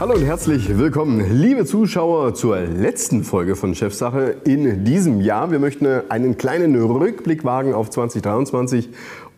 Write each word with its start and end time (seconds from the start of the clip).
Hallo 0.00 0.14
und 0.14 0.22
herzlich 0.22 0.78
willkommen, 0.78 1.40
liebe 1.40 1.64
Zuschauer, 1.64 2.32
zur 2.32 2.60
letzten 2.60 3.24
Folge 3.24 3.56
von 3.56 3.74
Chefsache 3.74 4.36
in 4.44 4.84
diesem 4.84 5.20
Jahr. 5.20 5.50
Wir 5.50 5.58
möchten 5.58 5.88
einen 6.08 6.38
kleinen 6.38 6.80
Rückblick 6.80 7.42
wagen 7.42 7.74
auf 7.74 7.90
2023 7.90 8.90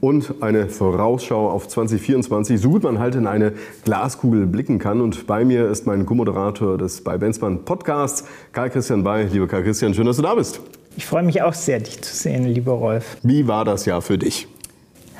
und 0.02 0.34
eine 0.42 0.68
Vorausschau 0.68 1.48
auf 1.48 1.66
2024, 1.66 2.60
so 2.60 2.68
gut 2.68 2.82
man 2.82 2.98
halt 2.98 3.14
in 3.14 3.26
eine 3.26 3.54
Glaskugel 3.86 4.46
blicken 4.46 4.78
kann. 4.78 5.00
Und 5.00 5.26
bei 5.26 5.46
mir 5.46 5.66
ist 5.66 5.86
mein 5.86 6.04
Co-Moderator 6.04 6.76
des 6.76 7.02
bei 7.02 7.16
Benzmann 7.16 7.64
Podcasts, 7.64 8.26
Karl 8.52 8.68
Christian 8.68 9.02
Bay. 9.02 9.28
Lieber 9.32 9.48
Karl 9.48 9.62
Christian, 9.62 9.94
schön, 9.94 10.04
dass 10.04 10.16
du 10.16 10.22
da 10.22 10.34
bist. 10.34 10.60
Ich 10.94 11.06
freue 11.06 11.22
mich 11.22 11.40
auch 11.40 11.54
sehr, 11.54 11.78
dich 11.78 12.02
zu 12.02 12.14
sehen, 12.14 12.44
lieber 12.44 12.72
Rolf. 12.72 13.16
Wie 13.22 13.48
war 13.48 13.64
das 13.64 13.86
Jahr 13.86 14.02
für 14.02 14.18
dich? 14.18 14.46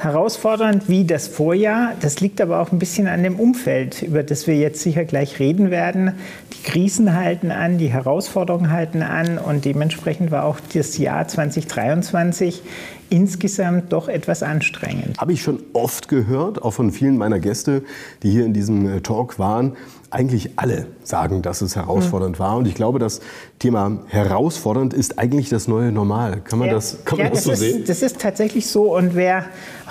Herausfordernd 0.03 0.89
wie 0.89 1.05
das 1.05 1.29
Vorjahr. 1.29 1.93
Das 2.01 2.21
liegt 2.21 2.41
aber 2.41 2.61
auch 2.61 2.73
ein 2.73 2.79
bisschen 2.79 3.07
an 3.07 3.23
dem 3.23 3.39
Umfeld, 3.39 4.03
über 4.03 4.23
das 4.23 4.47
wir 4.47 4.57
jetzt 4.57 4.81
sicher 4.81 5.05
gleich 5.05 5.39
reden 5.39 5.71
werden. 5.71 6.15
Die 6.53 6.63
Krisen 6.63 7.15
halten 7.15 7.51
an, 7.51 7.79
die 7.79 7.89
Herausforderungen 7.89 8.71
halten 8.71 9.03
an 9.03 9.39
und 9.39 9.65
dementsprechend 9.65 10.31
war 10.31 10.45
auch 10.45 10.59
das 10.73 10.97
Jahr 10.99 11.29
2023 11.29 12.63
insgesamt 13.11 13.93
doch 13.93 14.09
etwas 14.09 14.43
anstrengend. 14.43 15.19
Habe 15.19 15.33
ich 15.33 15.43
schon 15.43 15.61
oft 15.73 16.09
gehört, 16.09 16.63
auch 16.63 16.73
von 16.73 16.93
vielen 16.93 17.19
meiner 17.19 17.41
Gäste, 17.41 17.83
die 18.23 18.31
hier 18.31 18.47
in 18.47 18.55
diesem 18.55 18.89
äh, 18.89 19.01
Talk 19.01 19.39
waren. 19.39 19.77
Eigentlich 20.11 20.51
alle 20.57 20.87
sagen, 21.03 21.43
dass 21.43 21.61
es 21.61 21.77
herausfordernd 21.77 22.39
mhm. 22.39 22.43
war. 22.43 22.57
Und 22.57 22.67
ich 22.67 22.75
glaube, 22.75 22.99
das 22.99 23.21
Thema 23.59 23.99
herausfordernd 24.09 24.95
ist 24.95 25.19
eigentlich 25.19 25.49
das 25.49 25.69
neue 25.69 25.93
Normal. 25.93 26.41
Kann 26.45 26.59
man 26.59 26.69
ja. 26.69 26.75
das, 26.75 27.05
kann 27.05 27.19
man 27.19 27.27
ja, 27.29 27.31
das, 27.31 27.45
das 27.45 27.45
so 27.45 27.53
ist, 27.53 27.73
sehen? 27.73 27.85
Das 27.87 28.03
ist 28.03 28.21
tatsächlich 28.21 28.67
so. 28.67 28.97
Und 28.97 29.15
wer 29.15 29.45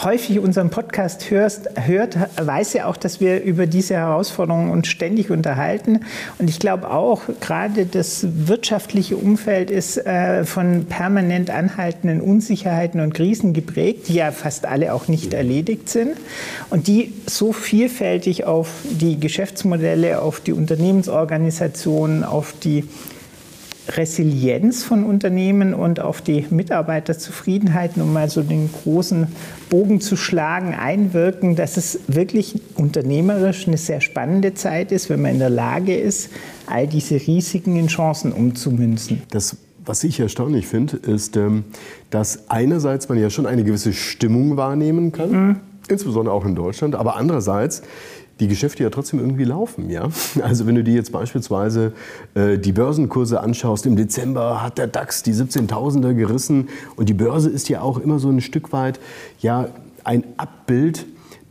häufig 0.03 0.39
unseren 0.39 0.69
Podcast 0.69 1.29
hörst, 1.29 1.69
hört, 1.75 2.17
weiß 2.41 2.73
ja 2.73 2.85
auch, 2.85 2.97
dass 2.97 3.19
wir 3.19 3.43
über 3.43 3.67
diese 3.67 3.95
Herausforderungen 3.95 4.71
uns 4.71 4.87
ständig 4.87 5.29
unterhalten. 5.29 6.01
Und 6.37 6.49
ich 6.49 6.59
glaube 6.59 6.89
auch, 6.89 7.21
gerade 7.41 7.85
das 7.85 8.25
wirtschaftliche 8.31 9.17
Umfeld 9.17 9.69
ist 9.69 9.97
äh, 9.97 10.45
von 10.45 10.85
permanent 10.85 11.49
anhaltenden 11.49 12.21
Unsicherheiten 12.21 13.01
und 13.01 13.13
Krisen 13.13 13.53
geprägt, 13.53 14.07
die 14.07 14.15
ja 14.15 14.31
fast 14.31 14.65
alle 14.65 14.93
auch 14.93 15.07
nicht 15.07 15.33
erledigt 15.33 15.89
sind. 15.89 16.15
Und 16.69 16.87
die 16.87 17.13
so 17.27 17.51
vielfältig 17.53 18.45
auf 18.45 18.69
die 18.89 19.19
Geschäftsmodelle, 19.19 20.08
auf 20.15 20.39
die 20.39 20.53
Unternehmensorganisationen, 20.53 22.23
auf 22.23 22.53
die 22.53 22.85
Resilienz 23.89 24.83
von 24.83 25.03
Unternehmen 25.03 25.73
und 25.73 25.99
auf 25.99 26.21
die 26.21 26.45
Mitarbeiterzufriedenheit, 26.49 27.97
um 27.97 28.13
mal 28.13 28.29
so 28.29 28.43
den 28.43 28.69
großen 28.71 29.27
Bogen 29.69 29.99
zu 29.99 30.15
schlagen, 30.15 30.75
einwirken, 30.75 31.55
dass 31.55 31.77
es 31.77 31.99
wirklich 32.07 32.61
unternehmerisch 32.75 33.67
eine 33.67 33.77
sehr 33.77 34.01
spannende 34.01 34.53
Zeit 34.53 34.91
ist, 34.91 35.09
wenn 35.09 35.21
man 35.21 35.31
in 35.31 35.39
der 35.39 35.49
Lage 35.49 35.95
ist, 35.95 36.29
all 36.67 36.87
diese 36.87 37.15
Risiken 37.15 37.75
in 37.75 37.87
Chancen 37.87 38.31
umzumünzen. 38.31 39.23
Das 39.31 39.57
was 39.85 40.03
ich 40.03 40.19
erstaunlich 40.19 40.67
finde, 40.67 40.97
ist, 40.97 41.35
ähm, 41.35 41.63
dass 42.11 42.51
einerseits 42.51 43.09
man 43.09 43.17
ja 43.17 43.31
schon 43.31 43.47
eine 43.47 43.63
gewisse 43.63 43.91
Stimmung 43.91 44.55
wahrnehmen 44.55 45.11
kann, 45.11 45.31
mhm. 45.31 45.55
insbesondere 45.87 46.35
auch 46.35 46.45
in 46.45 46.53
Deutschland, 46.53 46.93
aber 46.93 47.15
andererseits 47.15 47.81
die 48.39 48.47
Geschäfte 48.47 48.83
ja 48.83 48.89
trotzdem 48.89 49.19
irgendwie 49.19 49.43
laufen. 49.43 49.89
Ja? 49.89 50.09
Also 50.41 50.65
wenn 50.65 50.75
du 50.75 50.83
dir 50.83 50.93
jetzt 50.93 51.11
beispielsweise 51.11 51.93
äh, 52.33 52.57
die 52.57 52.71
Börsenkurse 52.71 53.39
anschaust, 53.41 53.85
im 53.85 53.95
Dezember 53.95 54.63
hat 54.63 54.77
der 54.77 54.87
DAX 54.87 55.23
die 55.23 55.33
17.000er 55.33 56.13
gerissen 56.13 56.69
und 56.95 57.09
die 57.09 57.13
Börse 57.13 57.49
ist 57.49 57.69
ja 57.69 57.81
auch 57.81 57.97
immer 57.97 58.19
so 58.19 58.29
ein 58.29 58.41
Stück 58.41 58.71
weit 58.71 58.99
ja, 59.39 59.69
ein 60.03 60.23
Abbild 60.37 61.05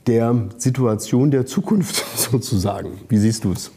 der 0.07 0.49
Situation 0.57 1.31
der 1.31 1.47
Zukunft 1.47 2.05
sozusagen. 2.17 2.93
Wie 3.09 3.19
siehst 3.19 3.45
du 3.45 3.53
es? 3.53 3.71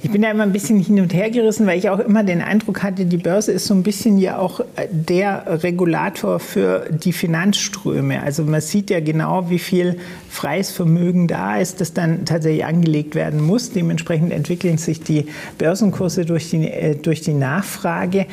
Ich 0.00 0.12
bin 0.12 0.22
da 0.22 0.30
immer 0.30 0.44
ein 0.44 0.52
bisschen 0.52 0.78
hin 0.78 1.00
und 1.00 1.12
her 1.12 1.28
gerissen, 1.28 1.66
weil 1.66 1.76
ich 1.76 1.90
auch 1.90 1.98
immer 1.98 2.22
den 2.22 2.40
Eindruck 2.40 2.84
hatte, 2.84 3.04
die 3.04 3.16
Börse 3.16 3.50
ist 3.50 3.66
so 3.66 3.74
ein 3.74 3.82
bisschen 3.82 4.16
ja 4.18 4.38
auch 4.38 4.60
äh, 4.60 4.86
der 4.90 5.62
Regulator 5.64 6.38
für 6.38 6.88
die 6.88 7.12
Finanzströme. 7.12 8.22
Also 8.22 8.44
man 8.44 8.60
sieht 8.60 8.90
ja 8.90 9.00
genau, 9.00 9.50
wie 9.50 9.58
viel 9.58 9.98
freies 10.28 10.70
Vermögen 10.70 11.26
da 11.26 11.56
ist, 11.56 11.80
das 11.80 11.94
dann 11.94 12.24
tatsächlich 12.26 12.64
angelegt 12.64 13.16
werden 13.16 13.44
muss. 13.44 13.72
Dementsprechend 13.72 14.32
entwickeln 14.32 14.78
sich 14.78 15.02
die 15.02 15.26
Börsenkurse 15.58 16.24
durch 16.24 16.48
die, 16.50 16.68
äh, 16.68 16.94
durch 16.94 17.20
die 17.22 17.34
Nachfrage. 17.34 18.26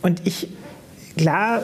Und 0.00 0.22
ich, 0.24 0.48
klar, 1.18 1.62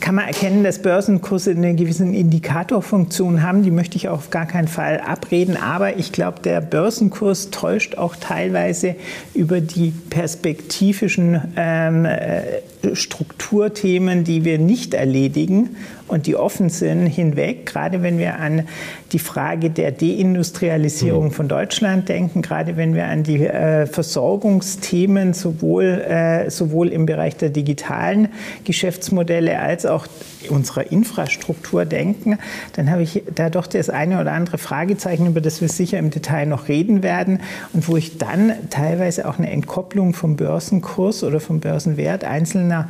kann 0.00 0.14
man 0.14 0.26
erkennen, 0.26 0.64
dass 0.64 0.80
Börsenkurse 0.80 1.50
eine 1.50 1.74
gewisse 1.74 2.04
Indikatorfunktion 2.04 3.42
haben. 3.42 3.62
Die 3.62 3.70
möchte 3.70 3.96
ich 3.96 4.08
auf 4.08 4.30
gar 4.30 4.46
keinen 4.46 4.68
Fall 4.68 5.00
abreden. 5.00 5.56
Aber 5.56 5.96
ich 5.96 6.12
glaube, 6.12 6.40
der 6.40 6.60
Börsenkurs 6.60 7.50
täuscht 7.50 7.96
auch 7.96 8.16
teilweise 8.16 8.96
über 9.34 9.60
die 9.60 9.92
perspektivischen 10.10 11.40
ähm, 11.56 12.04
äh, 12.04 12.94
Strukturthemen, 12.94 14.24
die 14.24 14.44
wir 14.44 14.58
nicht 14.58 14.94
erledigen 14.94 15.76
und 16.08 16.26
die 16.26 16.36
offen 16.36 16.68
sind, 16.68 17.06
hinweg. 17.06 17.66
Gerade 17.66 18.02
wenn 18.02 18.18
wir 18.18 18.38
an 18.38 18.66
die 19.12 19.18
Frage 19.18 19.70
der 19.70 19.92
Deindustrialisierung 19.92 21.26
mhm. 21.26 21.30
von 21.30 21.48
Deutschland 21.48 22.08
denken, 22.08 22.42
gerade 22.42 22.76
wenn 22.76 22.94
wir 22.94 23.06
an 23.06 23.22
die 23.22 23.46
äh, 23.46 23.86
Versorgungsthemen 23.86 25.32
sowohl, 25.32 25.84
äh, 25.84 26.50
sowohl 26.50 26.88
im 26.88 27.06
Bereich 27.06 27.36
der 27.36 27.50
digitalen 27.50 28.28
Geschäftsmodelle 28.64 29.58
als 29.58 29.86
auch 29.86 30.06
unserer 30.50 30.90
Infrastruktur 30.92 31.86
denken, 31.86 32.38
dann 32.74 32.90
habe 32.90 33.02
ich 33.02 33.22
da 33.34 33.48
doch 33.48 33.66
das 33.66 33.88
eine 33.88 34.20
oder 34.20 34.32
andere 34.32 34.58
Fragezeichen, 34.58 35.26
über 35.26 35.40
das 35.40 35.60
wir 35.60 35.68
sicher 35.68 35.98
im 35.98 36.10
Detail 36.10 36.46
noch 36.46 36.68
reden 36.68 37.02
werden 37.02 37.40
und 37.72 37.88
wo 37.88 37.96
ich 37.96 38.18
dann 38.18 38.52
teilweise 38.68 39.26
auch 39.26 39.38
eine 39.38 39.50
Entkopplung 39.50 40.12
vom 40.12 40.36
Börsenkurs 40.36 41.24
oder 41.24 41.40
vom 41.40 41.60
Börsenwert 41.60 42.24
einzelner 42.24 42.88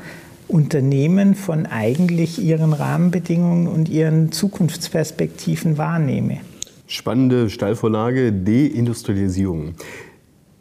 Unternehmen 0.49 1.35
von 1.35 1.67
eigentlich 1.67 2.43
ihren 2.43 2.73
Rahmenbedingungen 2.73 3.69
und 3.69 3.89
ihren 3.89 4.33
Zukunftsperspektiven 4.33 5.79
wahrnehme. 5.79 6.41
Spannende 6.87 7.51
Steilvorlage, 7.51 8.33
Deindustrialisierung. 8.33 9.75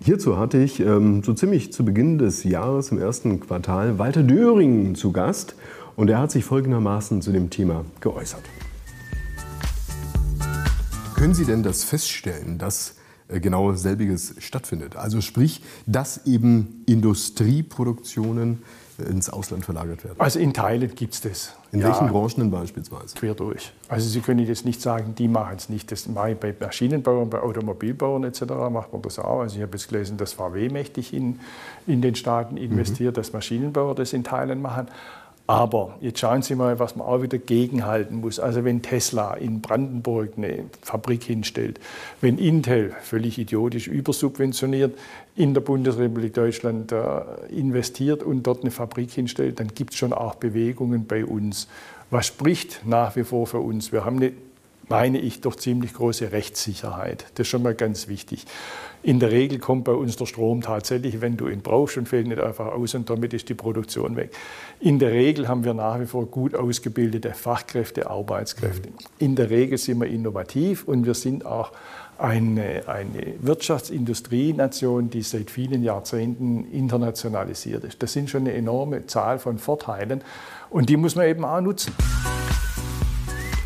Hierzu 0.03 0.37
hatte 0.37 0.57
ich 0.57 0.79
ähm, 0.79 1.23
so 1.23 1.33
ziemlich 1.33 1.71
zu 1.71 1.85
Beginn 1.85 2.17
des 2.17 2.43
Jahres 2.43 2.91
im 2.91 2.99
ersten 2.99 3.39
Quartal 3.39 3.99
Walter 3.99 4.23
Döring 4.23 4.95
zu 4.95 5.11
Gast 5.11 5.55
und 5.95 6.09
er 6.09 6.19
hat 6.19 6.31
sich 6.31 6.43
folgendermaßen 6.43 7.21
zu 7.21 7.31
dem 7.31 7.49
Thema 7.49 7.85
geäußert. 8.01 8.43
Können 11.15 11.33
Sie 11.33 11.45
denn 11.45 11.63
das 11.63 11.85
feststellen, 11.85 12.57
dass 12.57 12.95
äh, 13.29 13.39
genau 13.39 13.73
selbiges 13.73 14.35
stattfindet? 14.39 14.97
Also 14.97 15.21
sprich, 15.21 15.61
dass 15.85 16.25
eben 16.25 16.83
Industrieproduktionen 16.85 18.59
ins 19.03 19.29
Ausland 19.29 19.65
verlagert 19.65 20.03
werden? 20.03 20.19
Also 20.19 20.39
in 20.39 20.53
Teilen 20.53 20.93
gibt 20.95 21.13
es 21.13 21.21
das. 21.21 21.55
In 21.71 21.79
ja, 21.79 21.87
welchen 21.87 22.07
Branchen 22.07 22.39
denn 22.39 22.51
beispielsweise? 22.51 23.15
Quer 23.15 23.33
durch. 23.33 23.71
Also 23.87 24.07
Sie 24.07 24.21
können 24.21 24.39
jetzt 24.39 24.65
nicht 24.65 24.81
sagen, 24.81 25.15
die 25.15 25.27
machen 25.27 25.55
es 25.57 25.69
nicht. 25.69 25.91
Das 25.91 26.07
mache 26.07 26.31
ich 26.31 26.37
bei 26.37 26.53
Maschinenbauern, 26.59 27.29
bei 27.29 27.41
Automobilbauern 27.41 28.23
etc. 28.23 28.41
macht 28.71 28.93
man 28.93 29.01
das 29.01 29.19
auch. 29.19 29.41
Also 29.41 29.55
ich 29.57 29.61
habe 29.61 29.71
jetzt 29.73 29.89
gelesen, 29.89 30.17
dass 30.17 30.33
VW 30.33 30.69
mächtig 30.69 31.13
in, 31.13 31.39
in 31.87 32.01
den 32.01 32.15
Staaten 32.15 32.57
investiert, 32.57 33.15
mhm. 33.15 33.15
dass 33.15 33.33
Maschinenbauer 33.33 33.95
das 33.95 34.13
in 34.13 34.23
Teilen 34.23 34.61
machen. 34.61 34.87
Aber 35.45 35.97
jetzt 35.99 36.19
schauen 36.19 36.41
Sie 36.41 36.55
mal, 36.55 36.79
was 36.79 36.95
man 36.95 37.05
auch 37.05 37.21
wieder 37.21 37.37
gegenhalten 37.37 38.21
muss. 38.21 38.39
Also 38.39 38.63
wenn 38.63 38.81
Tesla 38.81 39.33
in 39.33 39.59
Brandenburg 39.59 40.33
eine 40.37 40.65
Fabrik 40.81 41.23
hinstellt, 41.23 41.81
wenn 42.21 42.37
Intel 42.37 42.95
völlig 43.01 43.37
idiotisch 43.37 43.87
übersubventioniert 43.87 44.97
in 45.35 45.53
der 45.53 45.61
Bundesrepublik 45.61 46.33
Deutschland 46.33 46.93
äh, 46.93 47.21
investiert 47.49 48.23
und 48.23 48.43
dort 48.43 48.61
eine 48.61 48.71
Fabrik 48.71 49.11
hinstellt, 49.11 49.59
dann 49.59 49.67
gibt 49.67 49.91
es 49.91 49.99
schon 49.99 50.13
auch 50.13 50.35
Bewegungen 50.35 51.07
bei 51.07 51.25
uns. 51.25 51.67
Was 52.09 52.27
spricht 52.27 52.81
nach 52.85 53.17
wie 53.17 53.25
vor 53.25 53.45
für 53.45 53.59
uns? 53.59 53.91
Wir 53.91 54.05
haben 54.05 54.17
eine 54.17 54.31
meine 54.89 55.19
ich, 55.19 55.41
doch 55.41 55.55
ziemlich 55.55 55.93
große 55.93 56.31
Rechtssicherheit. 56.31 57.25
Das 57.35 57.45
ist 57.45 57.47
schon 57.47 57.63
mal 57.63 57.73
ganz 57.73 58.07
wichtig. 58.07 58.45
In 59.03 59.19
der 59.19 59.31
Regel 59.31 59.59
kommt 59.59 59.83
bei 59.83 59.91
uns 59.91 60.15
der 60.15 60.25
Strom 60.25 60.61
tatsächlich, 60.61 61.19
wenn 61.19 61.35
du 61.35 61.49
ihn 61.49 61.61
brauchst 61.61 61.97
und 61.97 62.07
fällt 62.07 62.25
nicht 62.25 62.39
einfach 62.39 62.67
aus 62.67 62.95
und 62.95 63.09
damit 63.09 63.33
ist 63.33 63.49
die 63.49 63.53
Produktion 63.53 64.15
weg. 64.15 64.31
In 64.79 64.97
der 64.97 65.11
Regel 65.11 65.49
haben 65.49 65.65
wir 65.65 65.73
nach 65.73 65.99
wie 65.99 66.05
vor 66.05 66.25
gut 66.25 66.55
ausgebildete 66.55 67.33
Fachkräfte, 67.33 68.09
Arbeitskräfte. 68.09 68.89
In 69.19 69.35
der 69.35 69.49
Regel 69.49 69.77
sind 69.77 69.99
wir 69.99 70.07
innovativ 70.07 70.87
und 70.87 71.05
wir 71.05 71.15
sind 71.15 71.45
auch 71.45 71.73
eine, 72.17 72.83
eine 72.87 73.33
Wirtschaftsindustrienation, 73.39 75.09
die 75.09 75.21
seit 75.21 75.51
vielen 75.51 75.83
Jahrzehnten 75.83 76.71
internationalisiert 76.71 77.83
ist. 77.83 78.01
Das 78.01 78.13
sind 78.13 78.29
schon 78.29 78.43
eine 78.43 78.53
enorme 78.53 79.05
Zahl 79.07 79.37
von 79.37 79.57
Vorteilen 79.57 80.21
und 80.69 80.87
die 80.87 80.95
muss 80.95 81.15
man 81.15 81.27
eben 81.27 81.43
auch 81.43 81.59
nutzen. 81.59 81.93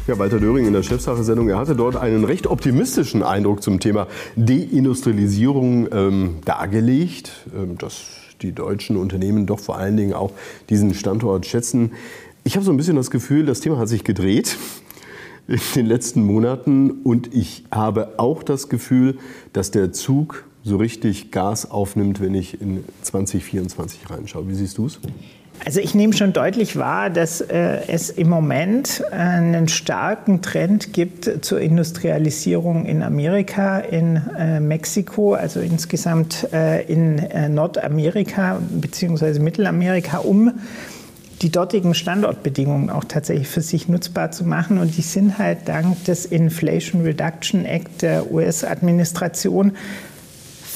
Ja, 0.08 0.18
Walter 0.18 0.40
Döring 0.40 0.66
in 0.66 0.72
der 0.72 0.84
Chefsache-Sendung, 0.84 1.50
er 1.50 1.58
hatte 1.58 1.76
dort 1.76 1.98
einen 1.98 2.24
recht 2.24 2.48
optimistischen 2.48 3.24
Eindruck 3.24 3.62
zum 3.62 3.82
Thema 3.82 4.08
Deindustrialisierung 4.38 5.90
ähm, 5.92 6.36
dargelegt, 6.46 7.46
ähm, 7.54 7.78
dass 7.78 8.06
die 8.42 8.54
deutschen 8.54 8.96
Unternehmen 8.96 9.48
doch 9.48 9.60
vor 9.60 9.78
allen 9.78 9.98
Dingen 9.98 10.14
auch 10.14 10.32
diesen 10.70 10.94
Standort 10.94 11.46
schätzen. 11.46 11.92
Ich 12.46 12.56
habe 12.56 12.66
so 12.66 12.72
ein 12.72 12.78
bisschen 12.78 12.96
das 12.96 13.12
Gefühl, 13.12 13.46
das 13.46 13.60
Thema 13.60 13.80
hat 13.80 13.90
sich 13.90 14.06
gedreht 14.06 14.56
in 15.50 15.60
den 15.76 15.86
letzten 15.86 16.24
Monaten 16.24 17.02
und 17.04 17.36
ich 17.36 17.66
habe 17.70 18.14
auch 18.16 18.44
das 18.44 18.70
Gefühl, 18.70 19.18
dass 19.52 19.72
der 19.72 19.92
Zug 19.92 20.46
so 20.64 20.78
richtig 20.78 21.32
Gas 21.32 21.70
aufnimmt, 21.70 22.22
wenn 22.22 22.34
ich 22.34 22.62
in 22.62 22.86
2024 23.02 24.10
reinschaue. 24.10 24.48
Wie 24.48 24.56
siehst 24.56 24.78
du 24.78 24.86
es? 24.86 25.00
Also 25.66 25.80
ich 25.80 25.96
nehme 25.96 26.14
schon 26.14 26.34
deutlich 26.34 26.78
wahr, 26.78 27.10
dass 27.10 27.42
äh, 27.42 27.80
es 27.88 28.10
im 28.10 28.30
Moment 28.30 29.04
einen 29.12 29.68
starken 29.68 30.42
Trend 30.42 30.94
gibt 30.94 31.44
zur 31.44 31.60
Industrialisierung 31.60 32.86
in 32.86 33.04
Amerika, 33.04 33.80
in 33.80 34.22
äh, 34.38 34.60
Mexiko, 34.60 35.34
also 35.34 35.60
insgesamt 35.60 36.48
äh, 36.54 36.84
in 36.84 37.20
äh, 37.20 37.50
Nordamerika 37.50 38.62
bzw. 38.70 39.40
Mittelamerika, 39.40 40.20
um 40.20 40.54
die 41.42 41.52
dortigen 41.52 41.94
Standortbedingungen 41.94 42.90
auch 42.90 43.04
tatsächlich 43.04 43.48
für 43.48 43.62
sich 43.62 43.88
nutzbar 43.88 44.32
zu 44.32 44.44
machen. 44.44 44.78
Und 44.78 44.98
die 44.98 45.02
sind 45.02 45.38
halt 45.38 45.60
dank 45.66 46.04
des 46.06 46.26
Inflation 46.26 47.02
Reduction 47.02 47.66
Act 47.66 48.02
der 48.02 48.32
US-Administration 48.32 49.74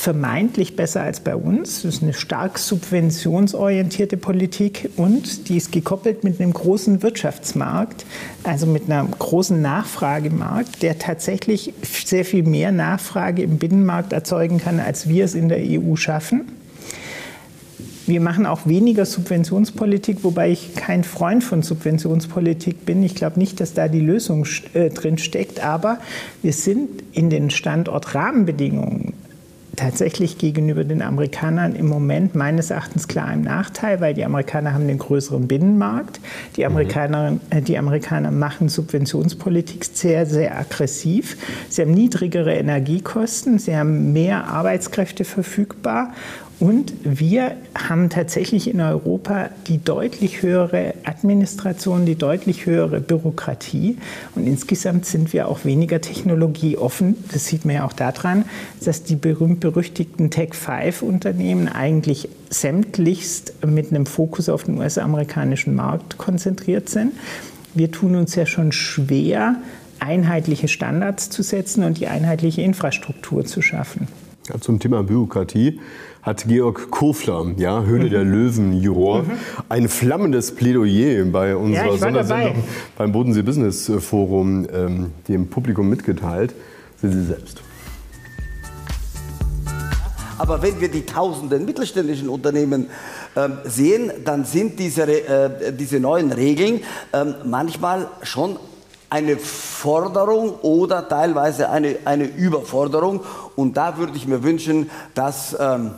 vermeintlich 0.01 0.75
besser 0.75 1.01
als 1.01 1.19
bei 1.19 1.35
uns. 1.35 1.83
Das 1.83 1.95
ist 1.95 2.01
eine 2.01 2.13
stark 2.13 2.57
subventionsorientierte 2.57 4.17
Politik 4.17 4.89
und 4.97 5.47
die 5.47 5.57
ist 5.57 5.71
gekoppelt 5.71 6.23
mit 6.23 6.41
einem 6.41 6.53
großen 6.53 7.03
Wirtschaftsmarkt, 7.03 8.03
also 8.43 8.65
mit 8.65 8.89
einem 8.89 9.11
großen 9.11 9.61
Nachfragemarkt, 9.61 10.81
der 10.81 10.97
tatsächlich 10.97 11.75
sehr 11.83 12.25
viel 12.25 12.41
mehr 12.41 12.71
Nachfrage 12.71 13.43
im 13.43 13.59
Binnenmarkt 13.59 14.11
erzeugen 14.11 14.57
kann, 14.57 14.79
als 14.79 15.07
wir 15.07 15.23
es 15.23 15.35
in 15.35 15.49
der 15.49 15.59
EU 15.59 15.95
schaffen. 15.95 16.45
Wir 18.07 18.21
machen 18.21 18.47
auch 18.47 18.65
weniger 18.65 19.05
Subventionspolitik, 19.05 20.23
wobei 20.23 20.49
ich 20.49 20.73
kein 20.73 21.03
Freund 21.03 21.43
von 21.43 21.61
Subventionspolitik 21.61 22.87
bin. 22.87 23.03
Ich 23.03 23.13
glaube 23.13 23.37
nicht, 23.37 23.59
dass 23.59 23.75
da 23.75 23.87
die 23.87 23.99
Lösung 23.99 24.47
äh, 24.73 24.89
drin 24.89 25.19
steckt, 25.19 25.63
aber 25.63 25.99
wir 26.41 26.53
sind 26.53 26.89
in 27.13 27.29
den 27.29 27.51
Standortrahmenbedingungen 27.51 29.20
tatsächlich 29.81 30.37
gegenüber 30.37 30.83
den 30.83 31.01
Amerikanern 31.01 31.75
im 31.75 31.87
Moment 31.87 32.35
meines 32.35 32.69
Erachtens 32.69 33.07
klar 33.07 33.33
im 33.33 33.41
Nachteil, 33.41 33.99
weil 33.99 34.13
die 34.13 34.23
Amerikaner 34.23 34.73
haben 34.73 34.87
den 34.87 34.99
größeren 34.99 35.47
Binnenmarkt. 35.47 36.19
Die 36.55 36.65
Amerikaner, 36.65 37.39
äh, 37.49 37.61
die 37.61 37.77
Amerikaner 37.77 38.29
machen 38.29 38.69
Subventionspolitik 38.69 39.85
sehr, 39.85 40.25
sehr 40.27 40.57
aggressiv. 40.57 41.37
Sie 41.69 41.81
haben 41.81 41.91
niedrigere 41.91 42.53
Energiekosten, 42.53 43.57
sie 43.57 43.75
haben 43.75 44.13
mehr 44.13 44.45
Arbeitskräfte 44.45 45.23
verfügbar 45.23 46.13
und 46.61 46.93
wir 47.03 47.55
haben 47.73 48.11
tatsächlich 48.11 48.69
in 48.69 48.81
Europa 48.81 49.49
die 49.65 49.83
deutlich 49.83 50.43
höhere 50.43 50.93
Administration, 51.05 52.05
die 52.05 52.13
deutlich 52.13 52.67
höhere 52.67 53.01
Bürokratie. 53.01 53.97
Und 54.35 54.45
insgesamt 54.45 55.07
sind 55.07 55.33
wir 55.33 55.47
auch 55.47 55.65
weniger 55.65 56.01
technologieoffen. 56.01 57.15
Das 57.31 57.47
sieht 57.47 57.65
man 57.65 57.77
ja 57.77 57.85
auch 57.87 57.93
daran, 57.93 58.45
dass 58.85 59.01
die 59.01 59.15
berühmt-berüchtigten 59.15 60.29
Tech-5-Unternehmen 60.29 61.67
eigentlich 61.67 62.29
sämtlichst 62.51 63.65
mit 63.65 63.89
einem 63.89 64.05
Fokus 64.05 64.47
auf 64.47 64.65
den 64.65 64.77
US-amerikanischen 64.77 65.73
Markt 65.73 66.19
konzentriert 66.19 66.89
sind. 66.89 67.13
Wir 67.73 67.91
tun 67.91 68.13
uns 68.15 68.35
ja 68.35 68.45
schon 68.45 68.71
schwer, 68.71 69.55
einheitliche 69.97 70.67
Standards 70.67 71.31
zu 71.31 71.41
setzen 71.41 71.83
und 71.83 71.99
die 71.99 72.05
einheitliche 72.05 72.61
Infrastruktur 72.61 73.45
zu 73.45 73.63
schaffen. 73.63 74.07
Ja, 74.49 74.59
zum 74.59 74.79
Thema 74.79 75.03
Bürokratie 75.03 75.79
hat 76.23 76.45
Georg 76.47 76.89
Kofler, 76.89 77.53
ja, 77.57 77.83
Höhle 77.83 78.05
mhm. 78.05 78.09
der 78.09 78.23
Löwen, 78.23 78.73
Juror, 78.73 79.23
mhm. 79.23 79.31
ein 79.69 79.87
flammendes 79.87 80.55
Plädoyer 80.55 81.25
bei 81.25 81.55
unserer 81.55 81.91
ja, 81.91 81.97
Sondersendung 81.97 82.63
beim 82.97 83.11
Bodensee 83.11 83.43
Business 83.43 83.91
Forum 83.99 84.67
ähm, 84.73 85.11
dem 85.27 85.47
Publikum 85.47 85.89
mitgeteilt. 85.89 86.55
Sind 86.99 87.13
Sie 87.13 87.25
selbst. 87.25 87.61
Aber 90.39 90.63
wenn 90.63 90.81
wir 90.81 90.89
die 90.89 91.05
tausenden 91.05 91.65
mittelständischen 91.65 92.27
Unternehmen 92.27 92.87
äh, 93.35 93.49
sehen, 93.65 94.11
dann 94.25 94.43
sind 94.43 94.79
diese, 94.79 95.03
äh, 95.03 95.71
diese 95.71 95.99
neuen 95.99 96.31
Regeln 96.31 96.79
äh, 97.11 97.25
manchmal 97.45 98.07
schon 98.23 98.57
eine 99.11 99.37
Forderung 99.37 100.55
oder 100.61 101.07
teilweise 101.07 101.69
eine, 101.69 101.97
eine 102.05 102.23
Überforderung. 102.23 103.19
Und 103.57 103.75
da 103.75 103.97
würde 103.97 104.15
ich 104.15 104.25
mir 104.25 104.41
wünschen, 104.41 104.89
dass 105.13 105.55
ähm, 105.59 105.91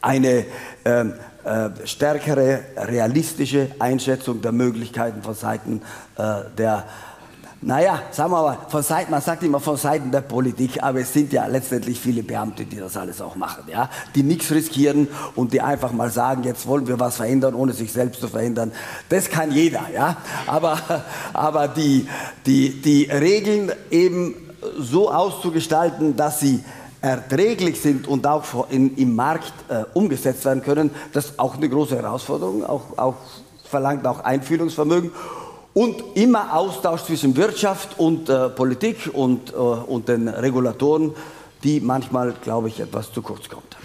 eine 0.00 0.46
ähm, 0.86 1.12
äh, 1.44 1.68
stärkere, 1.84 2.60
realistische 2.76 3.68
Einschätzung 3.78 4.40
der 4.40 4.52
Möglichkeiten 4.52 5.22
von 5.22 5.34
Seiten 5.34 5.82
äh, 6.16 6.44
der 6.56 6.84
naja, 7.62 8.02
sagen 8.10 8.32
wir 8.32 8.42
mal, 8.42 8.58
von 8.68 8.82
Seiten, 8.82 9.10
man 9.10 9.20
sagt 9.20 9.42
immer 9.42 9.60
von 9.60 9.76
Seiten 9.76 10.10
der 10.10 10.22
Politik, 10.22 10.82
aber 10.82 11.00
es 11.00 11.12
sind 11.12 11.30
ja 11.30 11.46
letztendlich 11.46 12.00
viele 12.00 12.22
Beamte, 12.22 12.64
die 12.64 12.76
das 12.76 12.96
alles 12.96 13.20
auch 13.20 13.36
machen, 13.36 13.64
ja, 13.70 13.90
die 14.14 14.22
nichts 14.22 14.50
riskieren 14.50 15.08
und 15.34 15.52
die 15.52 15.60
einfach 15.60 15.92
mal 15.92 16.10
sagen, 16.10 16.42
jetzt 16.44 16.66
wollen 16.66 16.88
wir 16.88 16.98
was 16.98 17.16
verändern, 17.16 17.54
ohne 17.54 17.74
sich 17.74 17.92
selbst 17.92 18.22
zu 18.22 18.28
verändern. 18.28 18.72
Das 19.10 19.28
kann 19.28 19.52
jeder, 19.52 19.82
ja, 19.94 20.16
aber, 20.46 20.78
aber 21.34 21.68
die, 21.68 22.08
die, 22.46 22.80
die 22.80 23.04
Regeln 23.04 23.72
eben 23.90 24.34
so 24.78 25.10
auszugestalten, 25.10 26.16
dass 26.16 26.40
sie 26.40 26.64
erträglich 27.02 27.80
sind 27.82 28.08
und 28.08 28.26
auch 28.26 28.70
in, 28.70 28.96
im 28.96 29.14
Markt 29.14 29.52
äh, 29.68 29.84
umgesetzt 29.92 30.46
werden 30.46 30.62
können, 30.62 30.90
das 31.12 31.26
ist 31.26 31.38
auch 31.38 31.56
eine 31.56 31.68
große 31.68 31.96
Herausforderung, 31.96 32.64
auch, 32.64 32.96
auch 32.96 33.16
verlangt 33.64 34.06
auch 34.06 34.20
Einfühlungsvermögen 34.20 35.12
und 35.74 36.02
immer 36.14 36.54
Austausch 36.56 37.02
zwischen 37.02 37.36
Wirtschaft 37.36 37.98
und 37.98 38.28
äh, 38.28 38.48
Politik 38.48 39.10
und, 39.12 39.52
äh, 39.52 39.56
und 39.56 40.08
den 40.08 40.28
Regulatoren, 40.28 41.12
die 41.62 41.80
manchmal, 41.80 42.34
glaube 42.42 42.68
ich, 42.68 42.80
etwas 42.80 43.12
zu 43.12 43.22
kurz 43.22 43.48
kommt. 43.48 43.76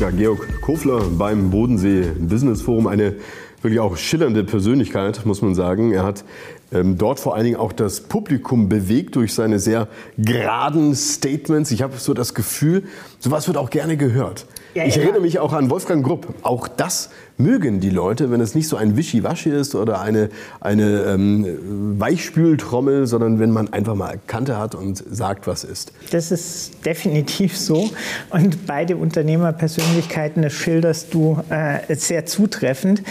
Ja, 0.00 0.10
Georg 0.10 0.60
Kofler 0.60 1.00
beim 1.10 1.50
Bodensee 1.50 2.12
Business 2.18 2.62
Forum, 2.62 2.86
eine 2.86 3.16
wirklich 3.62 3.80
auch 3.80 3.96
schillernde 3.96 4.44
Persönlichkeit, 4.44 5.24
muss 5.24 5.42
man 5.42 5.54
sagen. 5.54 5.92
Er 5.92 6.04
hat 6.04 6.24
ähm, 6.72 6.98
dort 6.98 7.18
vor 7.18 7.34
allen 7.34 7.44
Dingen 7.44 7.56
auch 7.56 7.72
das 7.72 8.02
Publikum 8.02 8.68
bewegt 8.68 9.16
durch 9.16 9.34
seine 9.34 9.58
sehr 9.58 9.88
geraden 10.18 10.94
Statements. 10.94 11.70
Ich 11.70 11.82
habe 11.82 11.96
so 11.96 12.12
das 12.14 12.34
Gefühl, 12.34 12.84
sowas 13.18 13.46
wird 13.46 13.56
auch 13.56 13.70
gerne 13.70 13.96
gehört. 13.96 14.46
Ja, 14.76 14.84
ich 14.84 14.96
ja. 14.96 15.04
erinnere 15.04 15.22
mich 15.22 15.38
auch 15.38 15.54
an 15.54 15.70
Wolfgang 15.70 16.04
Grupp. 16.04 16.34
Auch 16.42 16.68
das 16.68 17.08
mögen 17.38 17.80
die 17.80 17.88
Leute, 17.88 18.30
wenn 18.30 18.42
es 18.42 18.54
nicht 18.54 18.68
so 18.68 18.76
ein 18.76 18.94
Wischiwaschi 18.94 19.48
ist 19.48 19.74
oder 19.74 20.02
eine, 20.02 20.28
eine 20.60 21.00
ähm, 21.04 21.98
Weichspültrommel, 21.98 23.06
sondern 23.06 23.38
wenn 23.38 23.52
man 23.52 23.72
einfach 23.72 23.94
mal 23.94 24.18
Kante 24.26 24.58
hat 24.58 24.74
und 24.74 25.02
sagt, 25.10 25.46
was 25.46 25.64
ist. 25.64 25.92
Das 26.10 26.30
ist 26.30 26.84
definitiv 26.84 27.56
so. 27.56 27.88
Und 28.28 28.66
beide 28.66 28.98
Unternehmerpersönlichkeiten, 28.98 30.42
das 30.42 30.52
schilderst 30.52 31.14
du 31.14 31.42
äh, 31.48 31.94
sehr 31.94 32.26
zutreffend. 32.26 33.02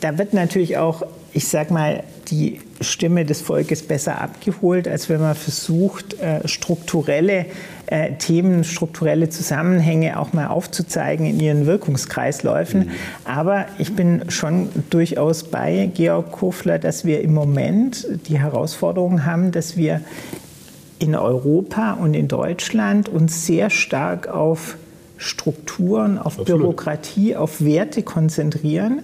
Da 0.00 0.18
wird 0.18 0.34
natürlich 0.34 0.76
auch, 0.78 1.04
ich 1.32 1.46
sag 1.46 1.70
mal, 1.70 2.02
die 2.30 2.60
Stimme 2.80 3.24
des 3.24 3.42
Volkes 3.42 3.82
besser 3.82 4.20
abgeholt, 4.20 4.88
als 4.88 5.08
wenn 5.08 5.20
man 5.20 5.36
versucht, 5.36 6.14
äh, 6.14 6.48
strukturelle 6.48 7.46
äh, 7.92 8.14
Themen, 8.14 8.64
strukturelle 8.64 9.28
Zusammenhänge 9.28 10.18
auch 10.18 10.32
mal 10.32 10.46
aufzuzeigen 10.46 11.26
in 11.26 11.38
ihren 11.38 11.66
Wirkungskreisläufen. 11.66 12.86
Mhm. 12.86 12.90
Aber 13.26 13.66
ich 13.76 13.94
bin 13.94 14.30
schon 14.30 14.70
durchaus 14.88 15.44
bei 15.44 15.90
Georg 15.94 16.32
Kofler, 16.32 16.78
dass 16.78 17.04
wir 17.04 17.20
im 17.20 17.34
Moment 17.34 18.06
die 18.28 18.38
Herausforderung 18.38 19.26
haben, 19.26 19.52
dass 19.52 19.76
wir 19.76 20.00
in 21.00 21.14
Europa 21.14 21.92
und 21.92 22.14
in 22.14 22.28
Deutschland 22.28 23.10
uns 23.10 23.44
sehr 23.44 23.68
stark 23.68 24.26
auf 24.26 24.78
Strukturen, 25.18 26.16
auf 26.16 26.38
Absolut. 26.38 26.46
Bürokratie, 26.46 27.36
auf 27.36 27.62
Werte 27.62 28.02
konzentrieren 28.02 29.02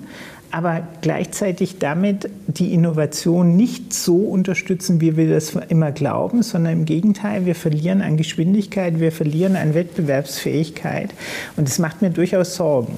aber 0.50 0.82
gleichzeitig 1.02 1.78
damit 1.78 2.30
die 2.46 2.72
Innovation 2.72 3.56
nicht 3.56 3.92
so 3.92 4.16
unterstützen, 4.16 5.00
wie 5.00 5.16
wir 5.16 5.28
das 5.28 5.54
immer 5.68 5.92
glauben, 5.92 6.42
sondern 6.42 6.72
im 6.72 6.84
Gegenteil, 6.84 7.46
wir 7.46 7.54
verlieren 7.54 8.00
an 8.00 8.16
Geschwindigkeit, 8.16 9.00
wir 9.00 9.12
verlieren 9.12 9.56
an 9.56 9.74
Wettbewerbsfähigkeit 9.74 11.14
und 11.56 11.68
das 11.68 11.78
macht 11.78 12.02
mir 12.02 12.10
durchaus 12.10 12.54
Sorgen. 12.54 12.94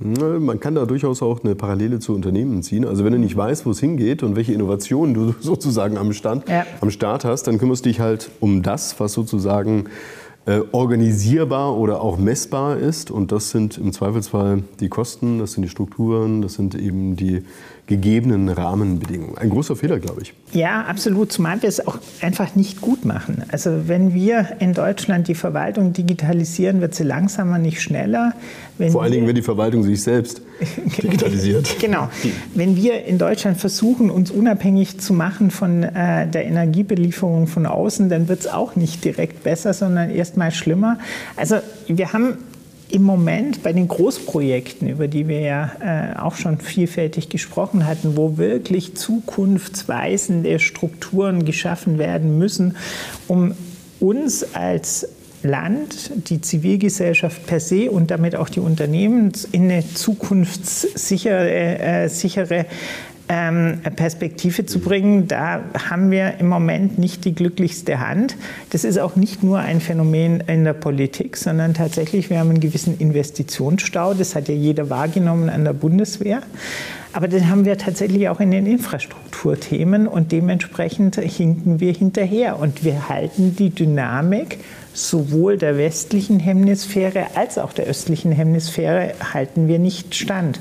Man 0.00 0.58
kann 0.58 0.74
da 0.74 0.86
durchaus 0.86 1.22
auch 1.22 1.44
eine 1.44 1.54
Parallele 1.54 2.00
zu 2.00 2.14
Unternehmen 2.14 2.62
ziehen. 2.62 2.84
Also 2.84 3.04
wenn 3.04 3.12
du 3.12 3.18
nicht 3.18 3.36
weißt, 3.36 3.64
wo 3.64 3.70
es 3.70 3.78
hingeht 3.78 4.24
und 4.24 4.34
welche 4.34 4.52
Innovationen 4.52 5.14
du 5.14 5.34
sozusagen 5.40 5.96
am, 5.96 6.12
Stand, 6.12 6.48
ja. 6.48 6.66
am 6.80 6.90
Start 6.90 7.24
hast, 7.24 7.44
dann 7.44 7.58
kümmerst 7.58 7.84
du 7.84 7.90
dich 7.90 8.00
halt 8.00 8.30
um 8.40 8.62
das, 8.62 8.98
was 8.98 9.12
sozusagen 9.12 9.84
organisierbar 10.72 11.76
oder 11.76 12.02
auch 12.02 12.18
messbar 12.18 12.76
ist. 12.76 13.10
Und 13.10 13.32
das 13.32 13.50
sind 13.50 13.78
im 13.78 13.92
Zweifelsfall 13.92 14.62
die 14.80 14.88
Kosten, 14.88 15.38
das 15.38 15.52
sind 15.52 15.62
die 15.62 15.68
Strukturen, 15.68 16.42
das 16.42 16.54
sind 16.54 16.74
eben 16.74 17.16
die 17.16 17.44
gegebenen 17.86 18.48
Rahmenbedingungen. 18.48 19.36
Ein 19.36 19.50
großer 19.50 19.76
Fehler, 19.76 19.98
glaube 19.98 20.22
ich. 20.22 20.32
Ja, 20.52 20.82
absolut, 20.84 21.30
zumal 21.30 21.60
wir 21.60 21.68
es 21.68 21.86
auch 21.86 21.98
einfach 22.22 22.54
nicht 22.54 22.80
gut 22.80 23.04
machen. 23.04 23.44
Also 23.48 23.88
wenn 23.88 24.14
wir 24.14 24.56
in 24.60 24.72
Deutschland 24.72 25.28
die 25.28 25.34
Verwaltung 25.34 25.92
digitalisieren, 25.92 26.80
wird 26.80 26.94
sie 26.94 27.02
langsamer, 27.02 27.58
nicht 27.58 27.82
schneller. 27.82 28.32
Wenn 28.78 28.90
Vor 28.90 29.02
allen 29.02 29.12
Dingen, 29.12 29.26
wenn 29.26 29.34
die 29.34 29.42
Verwaltung 29.42 29.82
sich 29.82 30.02
selbst 30.02 30.40
digitalisiert. 31.02 31.78
genau. 31.78 32.08
Wenn 32.54 32.76
wir 32.76 33.04
in 33.04 33.18
Deutschland 33.18 33.58
versuchen, 33.58 34.10
uns 34.10 34.30
unabhängig 34.30 34.98
zu 34.98 35.12
machen 35.12 35.50
von 35.50 35.82
äh, 35.82 36.26
der 36.26 36.46
Energiebelieferung 36.46 37.46
von 37.46 37.66
außen, 37.66 38.08
dann 38.08 38.28
wird 38.28 38.40
es 38.40 38.46
auch 38.46 38.76
nicht 38.76 39.04
direkt 39.04 39.42
besser, 39.42 39.74
sondern 39.74 40.10
erst 40.10 40.38
mal 40.38 40.52
schlimmer. 40.52 40.98
Also 41.36 41.56
wir 41.86 42.14
haben 42.14 42.38
im 42.90 43.02
Moment 43.02 43.62
bei 43.62 43.72
den 43.72 43.88
Großprojekten, 43.88 44.88
über 44.88 45.08
die 45.08 45.26
wir 45.26 45.40
ja 45.40 45.72
äh, 45.80 46.18
auch 46.18 46.36
schon 46.36 46.58
vielfältig 46.58 47.28
gesprochen 47.28 47.86
hatten, 47.86 48.16
wo 48.16 48.36
wirklich 48.36 48.94
zukunftsweisende 48.94 50.58
Strukturen 50.58 51.44
geschaffen 51.44 51.98
werden 51.98 52.38
müssen, 52.38 52.76
um 53.26 53.54
uns 54.00 54.54
als 54.54 55.08
Land, 55.42 56.10
die 56.30 56.40
Zivilgesellschaft 56.40 57.46
per 57.46 57.60
se 57.60 57.90
und 57.90 58.10
damit 58.10 58.34
auch 58.34 58.48
die 58.48 58.60
Unternehmen 58.60 59.32
in 59.52 59.64
eine 59.64 59.84
zukunftssichere 59.86 61.78
äh, 61.78 62.08
sichere 62.08 62.66
ähm, 63.28 63.80
Perspektive 63.96 64.66
zu 64.66 64.80
bringen, 64.80 65.28
da 65.28 65.62
haben 65.88 66.10
wir 66.10 66.34
im 66.38 66.48
Moment 66.48 66.98
nicht 66.98 67.24
die 67.24 67.34
glücklichste 67.34 68.00
Hand. 68.00 68.36
Das 68.70 68.84
ist 68.84 68.98
auch 68.98 69.16
nicht 69.16 69.42
nur 69.42 69.58
ein 69.58 69.80
Phänomen 69.80 70.40
in 70.40 70.64
der 70.64 70.74
Politik, 70.74 71.36
sondern 71.36 71.74
tatsächlich, 71.74 72.30
wir 72.30 72.38
haben 72.38 72.50
einen 72.50 72.60
gewissen 72.60 72.98
Investitionsstau. 72.98 74.14
Das 74.14 74.34
hat 74.34 74.48
ja 74.48 74.54
jeder 74.54 74.90
wahrgenommen 74.90 75.48
an 75.48 75.64
der 75.64 75.72
Bundeswehr. 75.72 76.42
Aber 77.12 77.28
den 77.28 77.48
haben 77.48 77.64
wir 77.64 77.78
tatsächlich 77.78 78.28
auch 78.28 78.40
in 78.40 78.50
den 78.50 78.66
Infrastrukturthemen 78.66 80.08
und 80.08 80.32
dementsprechend 80.32 81.16
hinken 81.16 81.78
wir 81.78 81.92
hinterher. 81.92 82.58
Und 82.58 82.84
wir 82.84 83.08
halten 83.08 83.54
die 83.56 83.70
Dynamik 83.70 84.58
sowohl 84.92 85.56
der 85.56 85.78
westlichen 85.78 86.40
Hemisphäre 86.40 87.28
als 87.36 87.58
auch 87.58 87.72
der 87.72 87.86
östlichen 87.86 88.32
Hemisphäre 88.32 89.14
halten 89.32 89.68
wir 89.68 89.78
nicht 89.78 90.14
stand. 90.14 90.60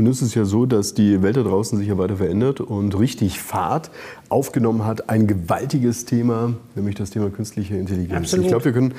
Nun 0.00 0.10
ist 0.10 0.22
es 0.22 0.34
ja 0.34 0.46
so, 0.46 0.64
dass 0.64 0.94
die 0.94 1.20
Welt 1.20 1.36
da 1.36 1.42
draußen 1.42 1.76
sich 1.78 1.88
ja 1.88 1.98
weiter 1.98 2.16
verändert 2.16 2.62
und 2.62 2.98
richtig 2.98 3.38
Fahrt 3.38 3.90
aufgenommen 4.30 4.86
hat. 4.86 5.10
Ein 5.10 5.26
gewaltiges 5.26 6.06
Thema, 6.06 6.54
nämlich 6.74 6.94
das 6.94 7.10
Thema 7.10 7.28
künstliche 7.28 7.76
Intelligenz. 7.76 8.16
Absolut. 8.16 8.46
Ich 8.46 8.50
glaube, 8.50 8.64
wir 8.64 8.72
können 8.72 8.94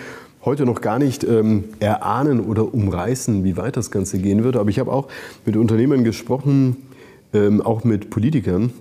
heute 0.45 0.63
noch 0.63 0.79
gar 0.79 0.99
nicht 0.99 1.23
ähm, 1.23 1.63
erahnen 1.79 2.39
oder 2.39 2.71
umreißen, 2.71 3.43
wie 3.43 3.57
weit 3.57 3.77
das 3.77 3.89
Ganze 3.89 4.19
gehen 4.19 4.43
wird. 4.43 4.55
Aber 4.55 4.69
ich 4.69 4.77
habe 4.77 4.93
auch 4.93 5.07
mit 5.43 5.57
Unternehmern 5.57 6.03
gesprochen, 6.03 6.77
ähm, 7.33 7.61
auch 7.61 7.83
mit 7.83 8.11
Politikern, 8.11 8.71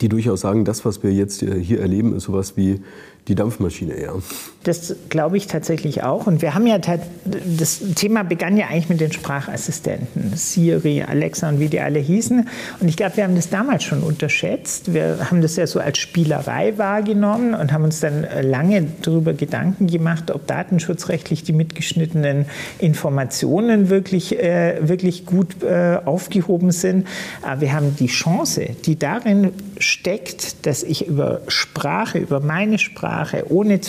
die 0.00 0.08
durchaus 0.08 0.42
sagen, 0.42 0.64
das, 0.64 0.84
was 0.84 1.02
wir 1.02 1.12
jetzt 1.12 1.42
äh, 1.42 1.58
hier 1.60 1.80
erleben, 1.80 2.14
ist 2.14 2.24
sowas 2.24 2.56
wie 2.56 2.80
die 3.26 3.34
Dampfmaschine 3.34 3.94
eher. 3.94 4.14
Das 4.62 4.94
glaube 5.08 5.38
ich 5.38 5.46
tatsächlich 5.46 6.02
auch. 6.02 6.26
Und 6.26 6.42
wir 6.42 6.54
haben 6.54 6.66
ja, 6.66 6.78
das 6.78 7.80
Thema 7.94 8.24
begann 8.24 8.58
ja 8.58 8.66
eigentlich 8.66 8.90
mit 8.90 9.00
den 9.00 9.10
Sprachassistenten, 9.10 10.36
Siri, 10.36 11.02
Alexa 11.02 11.48
und 11.48 11.60
wie 11.60 11.68
die 11.68 11.80
alle 11.80 11.98
hießen. 11.98 12.46
Und 12.78 12.88
ich 12.88 12.96
glaube, 12.96 13.16
wir 13.16 13.24
haben 13.24 13.36
das 13.36 13.48
damals 13.48 13.84
schon 13.84 14.02
unterschätzt. 14.02 14.92
Wir 14.92 15.30
haben 15.30 15.40
das 15.40 15.56
ja 15.56 15.66
so 15.66 15.80
als 15.80 15.96
Spielerei 15.96 16.76
wahrgenommen 16.76 17.54
und 17.54 17.72
haben 17.72 17.84
uns 17.84 18.00
dann 18.00 18.26
lange 18.42 18.86
darüber 19.00 19.32
Gedanken 19.32 19.86
gemacht, 19.86 20.30
ob 20.30 20.46
datenschutzrechtlich 20.46 21.42
die 21.42 21.54
mitgeschnittenen 21.54 22.44
Informationen 22.78 23.88
wirklich, 23.88 24.38
äh, 24.38 24.76
wirklich 24.86 25.24
gut 25.24 25.62
äh, 25.62 26.00
aufgehoben 26.04 26.70
sind. 26.70 27.06
Aber 27.40 27.62
wir 27.62 27.72
haben 27.72 27.96
die 27.96 28.08
Chance, 28.08 28.76
die 28.84 28.98
darin 28.98 29.52
steckt, 29.78 30.66
dass 30.66 30.82
ich 30.82 31.06
über 31.06 31.40
Sprache, 31.48 32.18
über 32.18 32.40
meine 32.40 32.78
Sprache, 32.78 33.44
ohne 33.48 33.80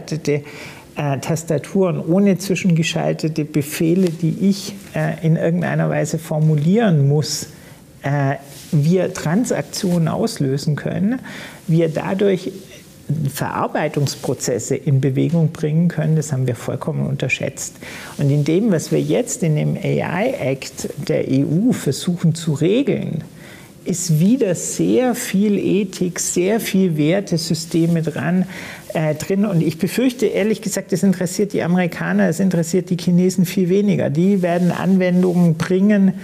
zwischengeschaltete 0.00 0.42
äh, 0.96 1.18
Tastaturen, 1.18 2.00
ohne 2.00 2.38
zwischengeschaltete 2.38 3.44
Befehle, 3.44 4.10
die 4.10 4.48
ich 4.48 4.74
äh, 4.94 5.26
in 5.26 5.36
irgendeiner 5.36 5.90
Weise 5.90 6.18
formulieren 6.18 7.08
muss, 7.08 7.48
äh, 8.02 8.36
wir 8.70 9.12
Transaktionen 9.12 10.08
auslösen 10.08 10.76
können, 10.76 11.20
wir 11.66 11.88
dadurch 11.88 12.52
Verarbeitungsprozesse 13.28 14.76
in 14.76 15.00
Bewegung 15.00 15.50
bringen 15.52 15.88
können, 15.88 16.16
das 16.16 16.32
haben 16.32 16.46
wir 16.46 16.56
vollkommen 16.56 17.06
unterschätzt. 17.06 17.76
Und 18.16 18.30
in 18.30 18.44
dem, 18.44 18.72
was 18.72 18.92
wir 18.92 19.00
jetzt 19.00 19.42
in 19.42 19.56
dem 19.56 19.76
AI-Act 19.76 20.88
der 21.08 21.26
EU 21.28 21.72
versuchen 21.72 22.34
zu 22.34 22.54
regeln, 22.54 23.22
ist 23.84 24.18
wieder 24.18 24.54
sehr 24.54 25.14
viel 25.14 25.58
Ethik, 25.58 26.18
sehr 26.18 26.60
viel 26.60 26.96
Wertesysteme 26.96 28.02
dran, 28.02 28.46
äh, 28.94 29.14
drin. 29.14 29.44
Und 29.44 29.62
ich 29.62 29.78
befürchte, 29.78 30.26
ehrlich 30.26 30.62
gesagt, 30.62 30.92
das 30.92 31.02
interessiert 31.02 31.52
die 31.52 31.62
Amerikaner, 31.62 32.26
das 32.26 32.40
interessiert 32.40 32.90
die 32.90 32.96
Chinesen 32.96 33.44
viel 33.44 33.68
weniger. 33.68 34.10
Die 34.10 34.42
werden 34.42 34.70
Anwendungen 34.70 35.54
bringen, 35.56 36.14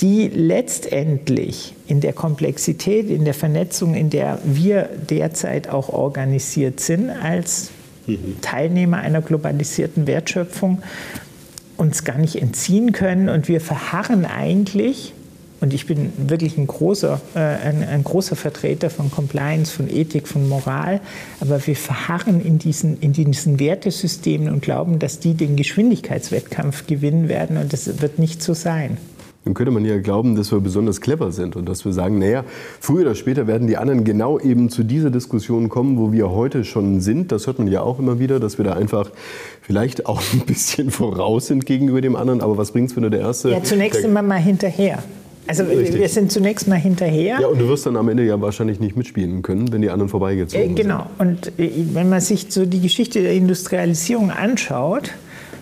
die 0.00 0.28
letztendlich 0.28 1.74
in 1.86 2.00
der 2.00 2.12
Komplexität, 2.12 3.08
in 3.08 3.24
der 3.24 3.34
Vernetzung, 3.34 3.94
in 3.94 4.10
der 4.10 4.38
wir 4.44 4.88
derzeit 5.08 5.68
auch 5.68 5.88
organisiert 5.88 6.80
sind, 6.80 7.10
als 7.10 7.70
mhm. 8.06 8.40
Teilnehmer 8.40 8.98
einer 8.98 9.22
globalisierten 9.22 10.06
Wertschöpfung, 10.06 10.82
uns 11.76 12.04
gar 12.04 12.18
nicht 12.18 12.36
entziehen 12.36 12.92
können. 12.92 13.28
Und 13.28 13.48
wir 13.48 13.60
verharren 13.60 14.24
eigentlich 14.24 15.12
und 15.64 15.72
ich 15.72 15.86
bin 15.86 16.12
wirklich 16.18 16.58
ein 16.58 16.66
großer, 16.66 17.22
äh, 17.34 17.38
ein, 17.38 17.82
ein, 17.82 18.04
großer 18.04 18.36
Vertreter 18.36 18.90
von 18.90 19.10
Compliance, 19.10 19.74
von 19.74 19.88
Ethik, 19.88 20.28
von 20.28 20.46
Moral. 20.46 21.00
Aber 21.40 21.66
wir 21.66 21.74
verharren 21.74 22.44
in 22.44 22.58
diesen, 22.58 23.00
in 23.00 23.14
diesen 23.14 23.58
Wertesystemen 23.58 24.52
und 24.52 24.60
glauben, 24.60 24.98
dass 24.98 25.20
die 25.20 25.32
den 25.32 25.56
Geschwindigkeitswettkampf 25.56 26.86
gewinnen 26.86 27.30
werden. 27.30 27.56
Und 27.56 27.72
das 27.72 28.02
wird 28.02 28.18
nicht 28.18 28.42
so 28.42 28.52
sein. 28.52 28.98
Dann 29.46 29.54
könnte 29.54 29.72
man 29.72 29.86
ja 29.86 29.98
glauben, 29.98 30.36
dass 30.36 30.52
wir 30.52 30.60
besonders 30.60 31.00
clever 31.00 31.32
sind 31.32 31.56
und 31.56 31.66
dass 31.66 31.86
wir 31.86 31.94
sagen, 31.94 32.18
naja, 32.18 32.44
früher 32.78 33.00
oder 33.06 33.14
später 33.14 33.46
werden 33.46 33.66
die 33.66 33.78
anderen 33.78 34.04
genau 34.04 34.38
eben 34.38 34.68
zu 34.68 34.82
dieser 34.82 35.10
Diskussion 35.10 35.70
kommen, 35.70 35.96
wo 35.96 36.12
wir 36.12 36.30
heute 36.30 36.64
schon 36.64 37.00
sind. 37.00 37.32
Das 37.32 37.46
hört 37.46 37.58
man 37.58 37.68
ja 37.68 37.80
auch 37.80 37.98
immer 37.98 38.18
wieder, 38.18 38.38
dass 38.38 38.58
wir 38.58 38.66
da 38.66 38.74
einfach 38.74 39.10
vielleicht 39.62 40.04
auch 40.04 40.20
ein 40.34 40.40
bisschen 40.40 40.90
voraus 40.90 41.46
sind 41.46 41.64
gegenüber 41.64 42.02
dem 42.02 42.16
anderen. 42.16 42.42
Aber 42.42 42.58
was 42.58 42.72
bringt 42.72 42.90
es, 42.90 42.96
wenn 42.96 43.04
du 43.04 43.10
der 43.10 43.20
Erste... 43.20 43.48
Ja, 43.48 43.62
zunächst 43.62 44.02
sind 44.02 44.12
wir 44.12 44.20
mal 44.20 44.36
hinterher. 44.36 45.02
Also 45.46 45.64
Richtig. 45.64 45.98
wir 45.98 46.08
sind 46.08 46.32
zunächst 46.32 46.68
mal 46.68 46.76
hinterher. 46.76 47.38
Ja, 47.40 47.46
und 47.48 47.60
du 47.60 47.68
wirst 47.68 47.86
dann 47.86 47.96
am 47.96 48.08
Ende 48.08 48.24
ja 48.24 48.40
wahrscheinlich 48.40 48.80
nicht 48.80 48.96
mitspielen 48.96 49.42
können, 49.42 49.72
wenn 49.72 49.82
die 49.82 49.90
anderen 49.90 50.08
vorbeigezogen 50.08 50.72
äh, 50.72 50.74
genau. 50.74 51.06
sind. 51.18 51.52
Genau. 51.52 51.58
Und 51.58 51.58
äh, 51.58 51.70
wenn 51.92 52.08
man 52.08 52.20
sich 52.20 52.46
so 52.48 52.64
die 52.64 52.80
Geschichte 52.80 53.22
der 53.22 53.34
Industrialisierung 53.34 54.30
anschaut, 54.30 55.10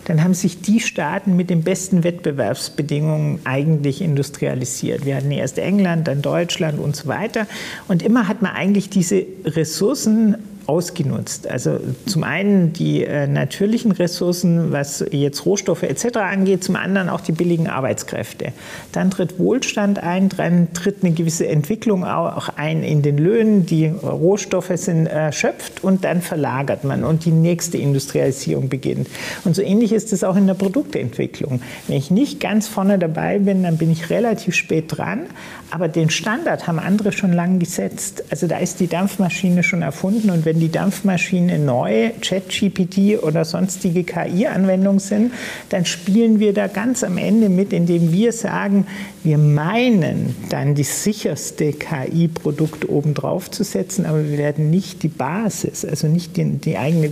dann 0.04 0.22
haben 0.24 0.34
sich 0.34 0.60
die 0.60 0.80
Staaten 0.80 1.36
mit 1.36 1.50
den 1.50 1.62
besten 1.62 2.04
Wettbewerbsbedingungen 2.04 3.40
eigentlich 3.44 4.02
industrialisiert. 4.02 5.04
Wir 5.04 5.16
hatten 5.16 5.30
erst 5.30 5.58
England, 5.58 6.08
dann 6.08 6.22
Deutschland 6.22 6.78
und 6.80 6.96
so 6.96 7.06
weiter. 7.08 7.46
Und 7.88 8.02
immer 8.02 8.28
hat 8.28 8.42
man 8.42 8.52
eigentlich 8.52 8.90
diese 8.90 9.24
Ressourcen 9.44 10.36
ausgenutzt. 10.66 11.48
Also 11.48 11.78
zum 12.06 12.24
einen 12.24 12.72
die 12.72 13.04
äh, 13.04 13.26
natürlichen 13.26 13.92
Ressourcen, 13.92 14.72
was 14.72 15.04
jetzt 15.10 15.44
Rohstoffe 15.46 15.82
etc. 15.82 16.16
angeht, 16.16 16.64
zum 16.64 16.76
anderen 16.76 17.08
auch 17.08 17.20
die 17.20 17.32
billigen 17.32 17.68
Arbeitskräfte. 17.68 18.52
Dann 18.92 19.10
tritt 19.10 19.38
Wohlstand 19.38 20.02
ein, 20.02 20.28
dann 20.28 20.72
tritt 20.72 21.02
eine 21.02 21.12
gewisse 21.12 21.46
Entwicklung 21.46 22.04
auch 22.04 22.48
ein 22.56 22.82
in 22.82 23.02
den 23.02 23.18
Löhnen, 23.18 23.66
die 23.66 23.86
Rohstoffe 23.86 24.72
sind 24.74 25.06
erschöpft 25.06 25.82
und 25.82 26.04
dann 26.04 26.22
verlagert 26.22 26.84
man 26.84 27.04
und 27.04 27.24
die 27.24 27.30
nächste 27.30 27.78
Industrialisierung 27.78 28.68
beginnt. 28.68 29.08
Und 29.44 29.56
so 29.56 29.62
ähnlich 29.62 29.92
ist 29.92 30.12
es 30.12 30.24
auch 30.24 30.36
in 30.36 30.46
der 30.46 30.54
Produktentwicklung. 30.54 31.62
Wenn 31.88 31.96
ich 31.96 32.10
nicht 32.10 32.40
ganz 32.40 32.68
vorne 32.68 32.98
dabei 32.98 33.38
bin, 33.38 33.62
dann 33.62 33.78
bin 33.78 33.90
ich 33.90 34.10
relativ 34.10 34.54
spät 34.54 34.84
dran, 34.88 35.26
aber 35.70 35.88
den 35.88 36.10
Standard 36.10 36.66
haben 36.66 36.78
andere 36.78 37.12
schon 37.12 37.32
lange 37.32 37.58
gesetzt. 37.58 38.24
Also 38.30 38.46
da 38.46 38.58
ist 38.58 38.80
die 38.80 38.88
Dampfmaschine 38.88 39.62
schon 39.62 39.82
erfunden 39.82 40.30
und 40.30 40.44
wenn 40.44 40.51
die 40.60 40.70
Dampfmaschine 40.70 41.58
neu, 41.58 42.10
ChatGPT 42.20 43.22
oder 43.22 43.44
sonstige 43.44 44.04
KI-Anwendungen 44.04 44.98
sind, 44.98 45.32
dann 45.68 45.84
spielen 45.84 46.40
wir 46.40 46.52
da 46.52 46.66
ganz 46.66 47.04
am 47.04 47.18
Ende 47.18 47.48
mit, 47.48 47.72
indem 47.72 48.12
wir 48.12 48.32
sagen, 48.32 48.86
wir 49.24 49.38
meinen 49.38 50.34
dann 50.48 50.74
die 50.74 50.82
sicherste 50.82 51.72
KI-Produkt 51.72 52.88
obendrauf 52.88 53.50
zu 53.50 53.64
setzen, 53.64 54.06
aber 54.06 54.28
wir 54.28 54.38
werden 54.38 54.70
nicht 54.70 55.02
die 55.02 55.08
Basis, 55.08 55.84
also 55.84 56.08
nicht 56.08 56.36
die, 56.36 56.44
die, 56.44 56.76
eigene 56.76 57.10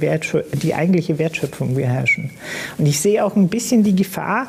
die 0.62 0.75
eigentliche 0.75 1.18
Wertschöpfung 1.18 1.75
beherrschen. 1.75 2.30
Und 2.78 2.87
ich 2.87 3.00
sehe 3.00 3.25
auch 3.25 3.37
ein 3.37 3.49
bisschen 3.49 3.82
die 3.82 3.94
Gefahr, 3.94 4.49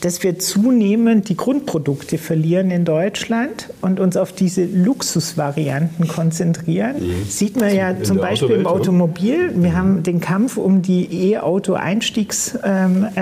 dass 0.00 0.22
wir 0.22 0.38
zunehmend 0.38 1.28
die 1.28 1.36
Grundprodukte 1.36 2.18
verlieren 2.18 2.70
in 2.70 2.84
Deutschland 2.84 3.70
und 3.80 3.98
uns 4.00 4.16
auf 4.16 4.32
diese 4.32 4.64
Luxusvarianten 4.64 6.06
konzentrieren. 6.08 6.96
Mhm. 6.98 7.24
Sieht 7.28 7.58
man 7.58 7.74
ja 7.74 8.02
zum 8.02 8.18
Beispiel 8.18 8.56
im 8.56 8.66
Automobil. 8.66 9.52
Wir 9.54 9.70
mhm. 9.70 9.76
haben 9.76 10.02
den 10.02 10.20
Kampf 10.20 10.56
um 10.56 10.82
die 10.82 11.32
E-Auto-Einstiegsstrukturen 11.32 13.14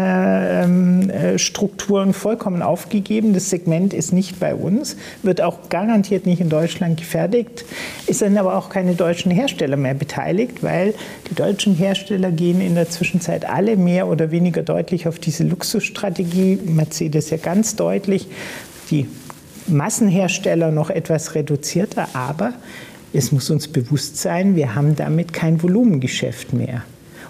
ähm, 0.64 1.10
äh, 1.14 1.34
ähm, 1.34 2.12
vollkommen 2.12 2.62
aufgegeben. 2.62 3.34
Das 3.34 3.50
Segment 3.50 3.94
ist 3.94 4.12
nicht 4.12 4.40
bei 4.40 4.54
uns, 4.54 4.96
wird 5.22 5.40
auch 5.40 5.68
garantiert 5.68 6.26
nicht 6.26 6.40
in 6.40 6.48
Deutschland 6.48 6.98
gefertigt, 6.98 7.64
ist 8.06 8.22
dann 8.22 8.36
aber 8.36 8.56
auch 8.56 8.68
keine 8.68 8.94
deutschen 8.94 9.30
Hersteller 9.30 9.76
mehr 9.76 9.94
beteiligt, 9.94 10.62
weil 10.62 10.94
die 11.30 11.34
deutschen 11.34 11.74
Hersteller 11.74 12.30
gehen 12.30 12.60
in 12.60 12.74
der 12.74 12.90
Zwischenzeit 12.90 13.48
alle 13.48 13.76
mehr 13.76 14.08
oder 14.08 14.30
weniger 14.30 14.62
deutlich 14.62 15.08
auf 15.08 15.18
diese 15.18 15.44
Luxusstrategie 15.44 16.58
Mercedes 16.64 17.30
ja 17.30 17.36
ganz 17.36 17.76
deutlich, 17.76 18.28
die 18.90 19.06
Massenhersteller 19.66 20.70
noch 20.70 20.90
etwas 20.90 21.34
reduzierter, 21.34 22.08
aber 22.12 22.52
es 23.12 23.32
muss 23.32 23.48
uns 23.48 23.68
bewusst 23.68 24.18
sein, 24.18 24.56
wir 24.56 24.74
haben 24.74 24.96
damit 24.96 25.32
kein 25.32 25.62
Volumengeschäft 25.62 26.52
mehr. 26.52 26.82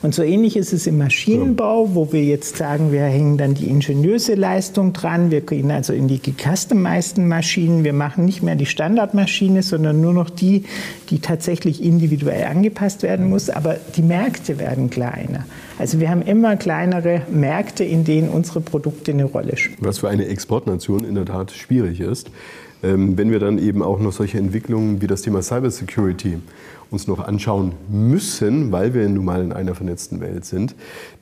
Und 0.04 0.14
so 0.14 0.23
ähnlich 0.23 0.58
ist 0.58 0.75
es 0.75 0.87
im 0.87 0.99
Maschinenbau, 0.99 1.94
wo 1.94 2.12
wir 2.12 2.23
jetzt 2.23 2.58
sagen, 2.58 2.92
wir 2.92 3.04
hängen 3.04 3.38
dann 3.38 3.54
die 3.54 3.68
ingeniöse 3.68 4.34
Leistung 4.34 4.92
dran, 4.92 5.30
wir 5.30 5.40
gehen 5.40 5.70
also 5.70 5.94
in 5.94 6.08
die 6.08 6.20
gecustomizeden 6.20 7.26
Maschinen, 7.26 7.84
wir 7.84 7.94
machen 7.94 8.26
nicht 8.26 8.42
mehr 8.42 8.54
die 8.54 8.66
Standardmaschine, 8.66 9.62
sondern 9.62 10.02
nur 10.02 10.12
noch 10.12 10.28
die, 10.28 10.64
die 11.08 11.20
tatsächlich 11.20 11.82
individuell 11.82 12.44
angepasst 12.44 13.02
werden 13.02 13.30
muss, 13.30 13.49
aber 13.49 13.78
die 13.96 14.02
Märkte 14.02 14.58
werden 14.58 14.90
kleiner. 14.90 15.46
Also 15.78 16.00
wir 16.00 16.11
haben 16.11 16.20
immer 16.20 16.56
kleinere 16.56 17.23
Märkte, 17.32 17.84
in 17.84 18.04
denen 18.04 18.28
unsere 18.28 18.61
Produkte 18.61 19.12
eine 19.12 19.25
Rolle 19.25 19.56
spielen. 19.56 19.78
Was 19.80 20.00
für 20.00 20.11
eine 20.11 20.26
Exportnation 20.26 21.06
in 21.06 21.14
der 21.14 21.25
Tat 21.25 21.50
schwierig 21.52 22.00
ist, 22.00 22.30
wenn 22.87 23.31
wir 23.31 23.38
dann 23.38 23.59
eben 23.59 23.83
auch 23.83 23.99
noch 23.99 24.12
solche 24.12 24.38
Entwicklungen 24.38 25.00
wie 25.00 25.07
das 25.07 25.23
Thema 25.23 25.43
Cybersecurity 25.43 26.38
uns 26.91 27.07
noch 27.09 27.26
anschauen 27.26 27.73
müssen, 27.88 28.71
weil 28.73 28.95
wir 28.95 29.09
nun 29.09 29.25
mal 29.25 29.43
in 29.43 29.53
einer 29.53 29.75
vernetzten 29.75 30.21
Welt 30.21 30.45
sind, 30.45 30.75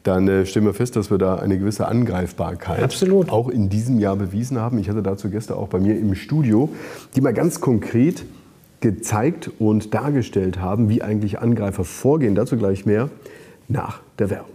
dann 0.03 0.29
äh, 0.29 0.45
stellen 0.45 0.67
wir 0.67 0.75
fest, 0.75 0.97
dass 0.97 1.11
wir 1.11 1.19
da 1.19 1.37
eine 1.37 1.59
gewisse 1.59 1.89
Angreifbarkeit 1.89 2.83
Absolut. 2.83 3.31
auch 3.31 3.49
in 3.49 3.69
diesem 3.69 3.99
Jahr 3.99 4.17
bewiesen 4.17 4.59
haben. 4.59 4.79
Ich 4.79 4.89
hatte 4.89 5.03
dazu 5.03 5.31
gestern 5.31 5.57
auch 5.57 5.69
bei 5.69 5.81
mir 5.81 5.99
im 5.99 6.15
Studio, 6.15 6.69
die 7.17 7.21
mal 7.21 7.33
ganz 7.33 7.61
konkret 7.61 8.25
gezeigt 8.81 9.51
und 9.59 9.95
dargestellt 9.95 10.61
haben, 10.61 10.89
wie 10.89 11.03
eigentlich 11.03 11.39
Angreifer 11.39 11.85
vorgehen. 11.85 12.35
Dazu 12.35 12.57
gleich 12.57 12.85
mehr 12.85 13.09
nach 13.69 14.01
der 14.19 14.31
Werbung. 14.31 14.51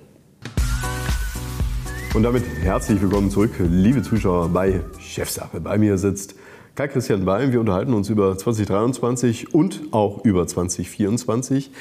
Und 2.14 2.24
damit 2.24 2.44
herzlich 2.62 3.02
willkommen 3.02 3.30
zurück, 3.30 3.52
liebe 3.60 4.02
Zuschauer 4.02 4.50
bei 4.50 4.82
Chefsache. 5.00 5.62
Bei 5.62 5.78
mir 5.78 5.98
sitzt 5.98 6.36
Kai 6.78 6.88
Christian 6.88 7.26
Beim. 7.26 7.52
Wir 7.52 7.60
unterhalten 7.60 7.96
uns 7.96 8.08
über 8.08 8.38
2023 8.38 9.52
und 9.52 9.82
auch 9.90 10.24
über 10.24 10.46
2024. 10.46 11.72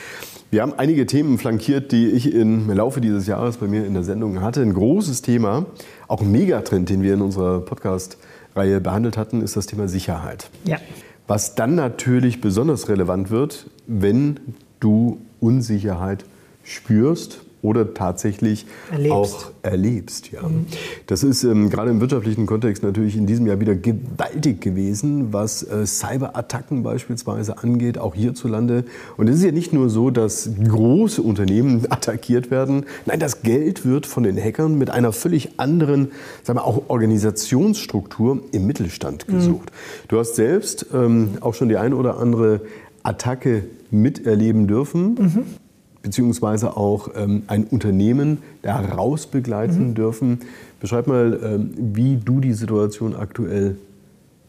Wir 0.50 0.62
haben 0.62 0.72
einige 0.72 1.04
Themen 1.04 1.36
flankiert, 1.36 1.92
die 1.92 2.06
ich 2.06 2.32
im 2.32 2.70
Laufe 2.70 3.02
dieses 3.02 3.26
Jahres 3.26 3.58
bei 3.58 3.66
mir 3.66 3.84
in 3.84 3.92
der 3.92 4.04
Sendung 4.04 4.40
hatte. 4.40 4.62
Ein 4.62 4.72
großes 4.72 5.20
Thema, 5.20 5.66
auch 6.08 6.22
ein 6.22 6.32
Megatrend, 6.32 6.88
den 6.88 7.02
wir 7.02 7.12
in 7.12 7.20
unserer 7.20 7.60
Podcast-Reihe 7.60 8.80
behandelt 8.80 9.18
hatten, 9.18 9.42
ist 9.42 9.54
das 9.54 9.66
Thema 9.66 9.86
Sicherheit. 9.86 10.48
Ja. 10.64 10.78
Was 11.26 11.54
dann 11.54 11.74
natürlich 11.74 12.40
besonders 12.40 12.88
relevant 12.88 13.30
wird, 13.30 13.68
wenn 13.86 14.40
du 14.80 15.20
Unsicherheit 15.40 16.24
spürst 16.64 17.42
oder 17.66 17.94
tatsächlich 17.94 18.64
erlebst. 18.92 19.12
auch 19.12 19.50
erlebst. 19.62 20.30
Ja. 20.30 20.42
Mhm. 20.42 20.66
Das 21.08 21.24
ist 21.24 21.42
ähm, 21.42 21.68
gerade 21.68 21.90
im 21.90 22.00
wirtschaftlichen 22.00 22.46
Kontext 22.46 22.84
natürlich 22.84 23.16
in 23.16 23.26
diesem 23.26 23.46
Jahr 23.46 23.58
wieder 23.58 23.74
gewaltig 23.74 24.60
gewesen, 24.60 25.32
was 25.32 25.64
äh, 25.64 25.84
Cyberattacken 25.84 26.84
beispielsweise 26.84 27.58
angeht, 27.58 27.98
auch 27.98 28.14
hierzulande. 28.14 28.84
Und 29.16 29.28
es 29.28 29.38
ist 29.38 29.44
ja 29.44 29.50
nicht 29.50 29.72
nur 29.72 29.90
so, 29.90 30.10
dass 30.10 30.48
große 30.62 31.20
Unternehmen 31.20 31.86
attackiert 31.90 32.52
werden. 32.52 32.86
Nein, 33.04 33.18
das 33.18 33.42
Geld 33.42 33.84
wird 33.84 34.06
von 34.06 34.22
den 34.22 34.38
Hackern 34.38 34.78
mit 34.78 34.90
einer 34.90 35.12
völlig 35.12 35.58
anderen, 35.58 36.12
sagen 36.44 36.60
wir 36.60 36.64
auch 36.64 36.84
Organisationsstruktur 36.88 38.42
im 38.52 38.66
Mittelstand 38.66 39.26
mhm. 39.28 39.32
gesucht. 39.32 39.70
Mhm. 39.70 40.08
Du 40.08 40.18
hast 40.20 40.36
selbst 40.36 40.86
ähm, 40.94 41.30
auch 41.40 41.54
schon 41.54 41.68
die 41.68 41.76
eine 41.76 41.96
oder 41.96 42.18
andere 42.18 42.60
Attacke 43.02 43.64
miterleben 43.90 44.68
dürfen. 44.68 45.14
Mhm 45.14 45.65
beziehungsweise 46.06 46.76
auch 46.76 47.08
ähm, 47.16 47.42
ein 47.48 47.64
Unternehmen 47.64 48.38
da 48.62 48.78
rausbegleiten 48.78 49.88
mhm. 49.88 49.94
dürfen. 49.94 50.38
Beschreib 50.78 51.08
mal, 51.08 51.40
ähm, 51.42 51.70
wie 51.76 52.16
du 52.16 52.38
die 52.38 52.52
Situation 52.52 53.16
aktuell 53.16 53.76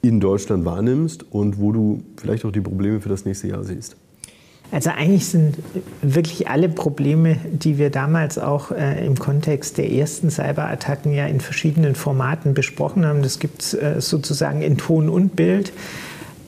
in 0.04 0.20
Deutschland 0.20 0.66
wahrnimmst 0.66 1.26
und 1.32 1.60
wo 1.60 1.72
du 1.72 2.04
vielleicht 2.16 2.46
auch 2.46 2.52
die 2.52 2.62
Probleme 2.62 3.02
für 3.02 3.10
das 3.10 3.26
nächste 3.26 3.48
Jahr 3.48 3.64
siehst. 3.64 3.96
Also 4.72 4.92
eigentlich 4.92 5.26
sind 5.26 5.58
wirklich 6.04 6.48
alle 6.48 6.70
Probleme, 6.70 7.38
die 7.52 7.80
wir 7.80 7.90
damals 7.90 8.38
auch 8.38 8.70
äh, 8.72 9.04
im 9.04 9.18
Kontext 9.18 9.80
der 9.80 9.92
ersten 9.92 10.30
Cyberattacken 10.30 11.12
ja 11.12 11.26
in 11.26 11.40
verschiedenen 11.40 11.96
Formaten 11.96 12.54
besprochen 12.54 13.04
haben, 13.04 13.24
das 13.24 13.40
gibt 13.40 13.64
es 13.64 13.74
äh, 13.74 14.00
sozusagen 14.00 14.62
in 14.62 14.78
Ton 14.78 15.10
und 15.10 15.36
Bild, 15.36 15.74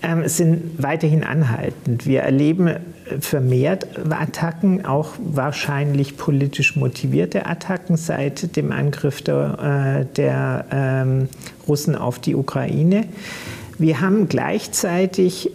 ähm, 0.01 0.27
sind 0.27 0.81
weiterhin 0.81 1.23
anhaltend. 1.23 2.05
Wir 2.05 2.21
erleben 2.21 2.75
vermehrt 3.19 3.88
Attacken, 4.09 4.85
auch 4.85 5.13
wahrscheinlich 5.19 6.17
politisch 6.17 6.75
motivierte 6.75 7.45
Attacken 7.45 7.97
seit 7.97 8.55
dem 8.55 8.71
Angriff 8.71 9.21
der, 9.21 10.01
äh, 10.01 10.15
der 10.15 10.65
ähm, 10.71 11.29
Russen 11.67 11.95
auf 11.95 12.19
die 12.19 12.35
Ukraine. 12.35 13.05
Wir 13.77 14.01
haben 14.01 14.27
gleichzeitig 14.27 15.51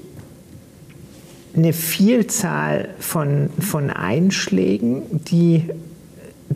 eine 1.57 1.73
Vielzahl 1.73 2.89
von, 2.99 3.51
von 3.61 3.91
Einschlägen, 3.91 5.03
die 5.29 5.65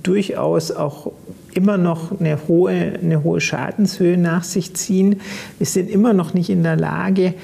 durchaus 0.03 0.73
auch 0.73 1.13
immer 1.55 1.79
noch 1.79 2.19
eine 2.19 2.39
hohe, 2.49 2.71
eine 2.71 3.23
hohe 3.23 3.41
Schadenshöhe 3.41 4.17
nach 4.17 4.45
sich 4.45 4.75
ziehen. 4.75 5.21
Wir 5.59 5.67
sind 5.67 5.91
immer 5.91 6.13
noch 6.13 6.35
nicht 6.35 6.51
in 6.51 6.63
der 6.63 6.77
Lage, 6.77 7.35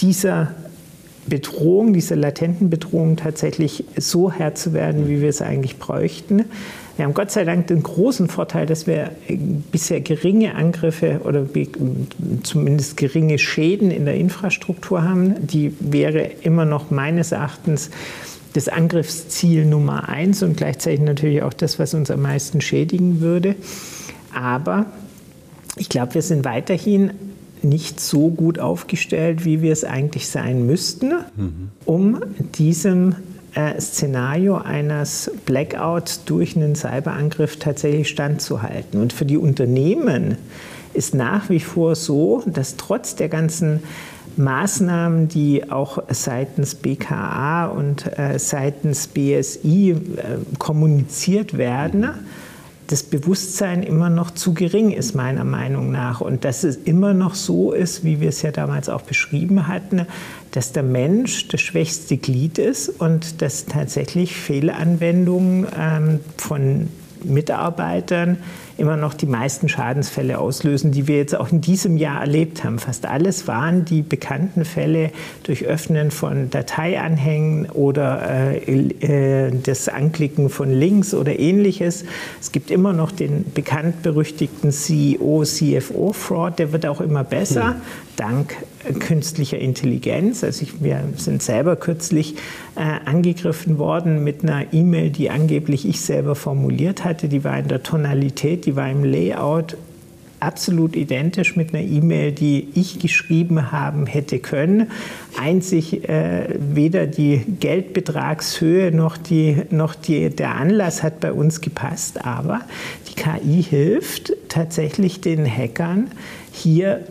dieser 0.00 0.54
Bedrohung, 1.26 1.92
dieser 1.92 2.16
latenten 2.16 2.68
Bedrohung 2.68 3.16
tatsächlich 3.16 3.84
so 3.96 4.32
Herr 4.32 4.54
zu 4.54 4.72
werden, 4.72 5.08
wie 5.08 5.20
wir 5.20 5.28
es 5.28 5.40
eigentlich 5.40 5.78
bräuchten. 5.78 6.44
Wir 6.96 7.06
haben 7.06 7.14
Gott 7.14 7.30
sei 7.30 7.44
Dank 7.44 7.68
den 7.68 7.82
großen 7.82 8.28
Vorteil, 8.28 8.66
dass 8.66 8.86
wir 8.86 9.12
bisher 9.70 10.00
geringe 10.00 10.54
Angriffe 10.56 11.20
oder 11.24 11.46
zumindest 12.42 12.96
geringe 12.96 13.38
Schäden 13.38 13.90
in 13.90 14.04
der 14.04 14.16
Infrastruktur 14.16 15.02
haben. 15.02 15.46
Die 15.46 15.74
wäre 15.80 16.30
immer 16.42 16.64
noch 16.64 16.90
meines 16.90 17.32
Erachtens 17.32 17.90
das 18.52 18.68
Angriffsziel 18.68 19.64
Nummer 19.64 20.08
eins 20.08 20.42
und 20.42 20.56
gleichzeitig 20.56 21.00
natürlich 21.00 21.42
auch 21.42 21.54
das, 21.54 21.78
was 21.78 21.94
uns 21.94 22.10
am 22.10 22.20
meisten 22.20 22.60
schädigen 22.60 23.20
würde. 23.20 23.54
Aber 24.34 24.86
ich 25.76 25.88
glaube, 25.88 26.14
wir 26.14 26.22
sind 26.22 26.44
weiterhin 26.44 27.12
nicht 27.64 28.00
so 28.00 28.28
gut 28.28 28.58
aufgestellt, 28.58 29.44
wie 29.44 29.62
wir 29.62 29.72
es 29.72 29.84
eigentlich 29.84 30.28
sein 30.28 30.66
müssten, 30.66 31.12
mhm. 31.36 31.70
um 31.84 32.20
diesem 32.54 33.16
äh, 33.54 33.80
Szenario 33.80 34.56
eines 34.56 35.30
Blackouts 35.44 36.24
durch 36.24 36.56
einen 36.56 36.74
Cyberangriff 36.74 37.56
tatsächlich 37.58 38.08
standzuhalten. 38.08 39.00
Und 39.00 39.12
für 39.12 39.24
die 39.24 39.36
Unternehmen 39.36 40.36
ist 40.94 41.14
nach 41.14 41.50
wie 41.50 41.60
vor 41.60 41.94
so, 41.94 42.42
dass 42.46 42.76
trotz 42.76 43.14
der 43.16 43.28
ganzen 43.28 43.80
Maßnahmen, 44.36 45.28
die 45.28 45.70
auch 45.70 46.02
seitens 46.08 46.74
BKA 46.74 47.66
und 47.66 48.06
äh, 48.18 48.38
seitens 48.38 49.06
BSI 49.06 49.90
äh, 49.90 50.58
kommuniziert 50.58 51.58
werden, 51.58 52.00
mhm 52.00 52.41
das 52.86 53.02
Bewusstsein 53.02 53.82
immer 53.82 54.10
noch 54.10 54.30
zu 54.32 54.54
gering 54.54 54.90
ist, 54.90 55.14
meiner 55.14 55.44
Meinung 55.44 55.90
nach. 55.90 56.20
Und 56.20 56.44
dass 56.44 56.64
es 56.64 56.76
immer 56.76 57.14
noch 57.14 57.34
so 57.34 57.72
ist, 57.72 58.04
wie 58.04 58.20
wir 58.20 58.28
es 58.28 58.42
ja 58.42 58.50
damals 58.50 58.88
auch 58.88 59.02
beschrieben 59.02 59.68
hatten, 59.68 60.06
dass 60.50 60.72
der 60.72 60.82
Mensch 60.82 61.48
das 61.48 61.60
schwächste 61.60 62.16
Glied 62.16 62.58
ist 62.58 62.88
und 62.88 63.40
dass 63.40 63.66
tatsächlich 63.66 64.36
Fehlanwendungen 64.36 65.66
ähm, 65.78 66.20
von 66.36 66.88
Mitarbeitern 67.24 68.38
immer 68.78 68.96
noch 68.96 69.14
die 69.14 69.26
meisten 69.26 69.68
Schadensfälle 69.68 70.38
auslösen, 70.38 70.92
die 70.92 71.06
wir 71.06 71.16
jetzt 71.16 71.36
auch 71.36 71.52
in 71.52 71.60
diesem 71.60 71.96
Jahr 71.96 72.20
erlebt 72.20 72.64
haben. 72.64 72.78
Fast 72.78 73.06
alles 73.06 73.46
waren 73.46 73.84
die 73.84 74.02
bekannten 74.02 74.64
Fälle 74.64 75.10
durch 75.44 75.64
Öffnen 75.64 76.10
von 76.10 76.50
Dateianhängen 76.50 77.70
oder 77.70 78.28
äh, 78.28 79.46
äh, 79.46 79.52
das 79.62 79.88
Anklicken 79.88 80.48
von 80.48 80.70
Links 80.70 81.14
oder 81.14 81.38
ähnliches. 81.38 82.04
Es 82.40 82.50
gibt 82.50 82.70
immer 82.70 82.92
noch 82.92 83.12
den 83.12 83.44
bekannt 83.52 84.02
berüchtigten 84.02 84.72
CEO, 84.72 85.44
CFO-Fraud, 85.44 86.58
der 86.58 86.72
wird 86.72 86.86
auch 86.86 87.00
immer 87.00 87.24
besser, 87.24 87.74
hm. 87.74 87.80
dank 88.16 88.56
künstlicher 88.98 89.58
Intelligenz. 89.58 90.44
Also 90.44 90.62
ich, 90.62 90.82
wir 90.82 91.02
sind 91.16 91.42
selber 91.42 91.76
kürzlich 91.76 92.34
äh, 92.76 92.80
angegriffen 93.08 93.78
worden 93.78 94.24
mit 94.24 94.42
einer 94.42 94.72
E-Mail, 94.72 95.10
die 95.10 95.30
angeblich 95.30 95.88
ich 95.88 96.00
selber 96.00 96.34
formuliert 96.34 97.04
hatte. 97.04 97.28
Die 97.28 97.44
war 97.44 97.58
in 97.58 97.68
der 97.68 97.82
Tonalität, 97.82 98.66
die 98.66 98.76
war 98.76 98.90
im 98.90 99.04
Layout 99.04 99.76
absolut 100.42 100.96
identisch 100.96 101.56
mit 101.56 101.72
einer 101.72 101.84
E-Mail, 101.84 102.32
die 102.32 102.68
ich 102.74 102.98
geschrieben 102.98 103.70
haben 103.70 104.06
hätte 104.06 104.40
können. 104.40 104.90
Einzig 105.40 106.08
äh, 106.08 106.56
weder 106.58 107.06
die 107.06 107.42
Geldbetragshöhe 107.60 108.90
noch, 108.90 109.16
die, 109.16 109.62
noch 109.70 109.94
die, 109.94 110.30
der 110.30 110.56
Anlass 110.56 111.02
hat 111.02 111.20
bei 111.20 111.32
uns 111.32 111.60
gepasst, 111.60 112.24
aber 112.24 112.62
die 113.08 113.14
KI 113.14 113.62
hilft 113.62 114.32
tatsächlich 114.48 115.20
den 115.20 115.46
Hackern 115.46 116.10
hier 116.50 117.06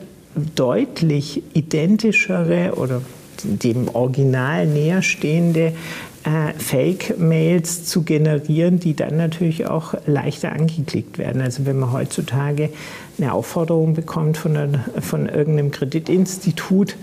deutlich 0.56 1.44
identischere 1.54 2.74
oder 2.76 3.02
dem 3.44 3.88
Original 3.90 4.68
näherstehende 4.68 5.74
äh, 6.24 6.54
Fake-Mails 6.58 7.86
zu 7.86 8.04
generieren, 8.04 8.80
die 8.80 8.96
dann 8.96 9.18
natürlich 9.18 9.66
auch 9.66 9.96
leichter 10.06 10.52
angeklickt 10.52 11.18
werden. 11.18 11.42
Also 11.42 11.66
wenn 11.66 11.80
man 11.80 11.92
heutzutage 11.92 12.70
eine 13.18 13.34
Aufforderung 13.34 13.94
bekommt 13.94 14.38
von, 14.38 14.56
einer, 14.56 14.86
von 15.00 15.28
irgendeinem 15.28 15.72
Kreditinstitut, 15.72 16.96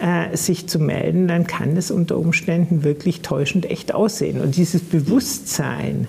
äh, 0.00 0.36
sich 0.36 0.66
zu 0.66 0.80
melden, 0.80 1.28
dann 1.28 1.46
kann 1.46 1.76
es 1.76 1.90
unter 1.90 2.18
Umständen 2.18 2.82
wirklich 2.82 3.20
täuschend 3.20 3.70
echt 3.70 3.94
aussehen. 3.94 4.40
Und 4.40 4.56
dieses 4.56 4.82
Bewusstsein, 4.82 6.08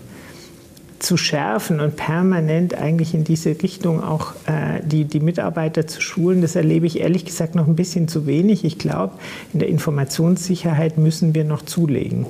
zu 1.00 1.18
schärfen 1.18 1.80
und 1.80 1.96
permanent 1.96 2.76
eigentlich 2.76 3.14
in 3.14 3.24
diese 3.24 3.50
Richtung 3.62 4.04
auch 4.04 4.34
äh, 4.48 4.82
die, 4.84 5.06
die 5.06 5.20
Mitarbeiter 5.20 5.88
zu 5.88 6.02
schulen, 6.02 6.42
das 6.42 6.56
erlebe 6.56 6.86
ich 6.86 7.00
ehrlich 7.00 7.26
gesagt 7.26 7.56
noch 7.56 7.68
ein 7.68 7.76
bisschen 7.76 8.08
zu 8.08 8.26
wenig. 8.26 8.64
Ich 8.64 8.78
glaube, 8.78 9.14
in 9.54 9.60
der 9.60 9.70
Informationssicherheit 9.70 10.98
müssen 10.98 11.36
wir 11.36 11.44
noch 11.44 11.62
zulegen. 11.62 12.26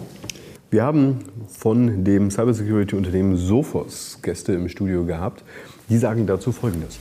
Wir 0.71 0.83
haben 0.83 1.19
von 1.47 2.03
dem 2.03 2.31
Cybersecurity-Unternehmen 2.31 3.37
Sophos 3.37 4.19
Gäste 4.21 4.53
im 4.53 4.67
Studio 4.67 5.05
gehabt. 5.05 5.43
Die 5.89 5.97
sagen 5.97 6.25
dazu 6.25 6.51
Folgendes. 6.51 6.99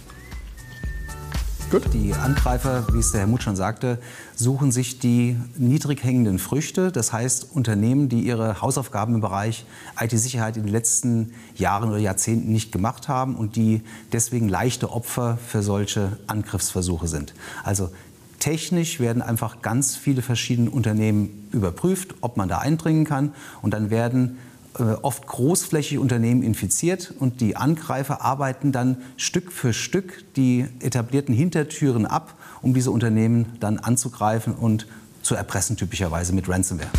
Gut. 1.70 1.92
Die 1.92 2.14
Angreifer, 2.14 2.86
wie 2.92 2.98
es 2.98 3.10
der 3.10 3.22
Herr 3.22 3.26
Muth 3.26 3.42
schon 3.42 3.56
sagte, 3.56 3.98
suchen 4.36 4.70
sich 4.70 5.00
die 5.00 5.36
niedrig 5.56 6.04
hängenden 6.04 6.38
Früchte. 6.38 6.92
Das 6.92 7.12
heißt, 7.12 7.48
Unternehmen, 7.52 8.08
die 8.08 8.20
ihre 8.20 8.60
Hausaufgaben 8.60 9.16
im 9.16 9.20
Bereich 9.20 9.66
IT-Sicherheit 10.00 10.56
in 10.56 10.64
den 10.64 10.72
letzten 10.72 11.32
Jahren 11.56 11.88
oder 11.88 11.98
Jahrzehnten 11.98 12.52
nicht 12.52 12.70
gemacht 12.70 13.08
haben 13.08 13.34
und 13.34 13.56
die 13.56 13.82
deswegen 14.12 14.48
leichte 14.48 14.92
Opfer 14.92 15.38
für 15.48 15.62
solche 15.62 16.18
Angriffsversuche 16.28 17.08
sind. 17.08 17.34
Also 17.64 17.90
technisch 18.38 19.00
werden 19.00 19.22
einfach 19.22 19.62
ganz 19.62 19.96
viele 19.96 20.22
verschiedene 20.22 20.70
Unternehmen 20.70 21.48
überprüft, 21.50 22.14
ob 22.20 22.36
man 22.36 22.48
da 22.48 22.58
eindringen 22.58 23.04
kann. 23.04 23.32
Und 23.62 23.72
dann 23.72 23.90
werden 23.90 24.38
oft 24.78 25.26
großflächige 25.26 26.00
Unternehmen 26.00 26.42
infiziert 26.42 27.14
und 27.18 27.40
die 27.40 27.56
Angreifer 27.56 28.22
arbeiten 28.22 28.72
dann 28.72 28.98
Stück 29.16 29.52
für 29.52 29.72
Stück 29.72 30.24
die 30.34 30.66
etablierten 30.80 31.34
Hintertüren 31.34 32.06
ab, 32.06 32.34
um 32.62 32.74
diese 32.74 32.90
Unternehmen 32.90 33.56
dann 33.60 33.78
anzugreifen 33.78 34.54
und 34.54 34.86
zu 35.22 35.34
erpressen, 35.34 35.76
typischerweise 35.76 36.34
mit 36.34 36.48
Ransomware. 36.48 36.90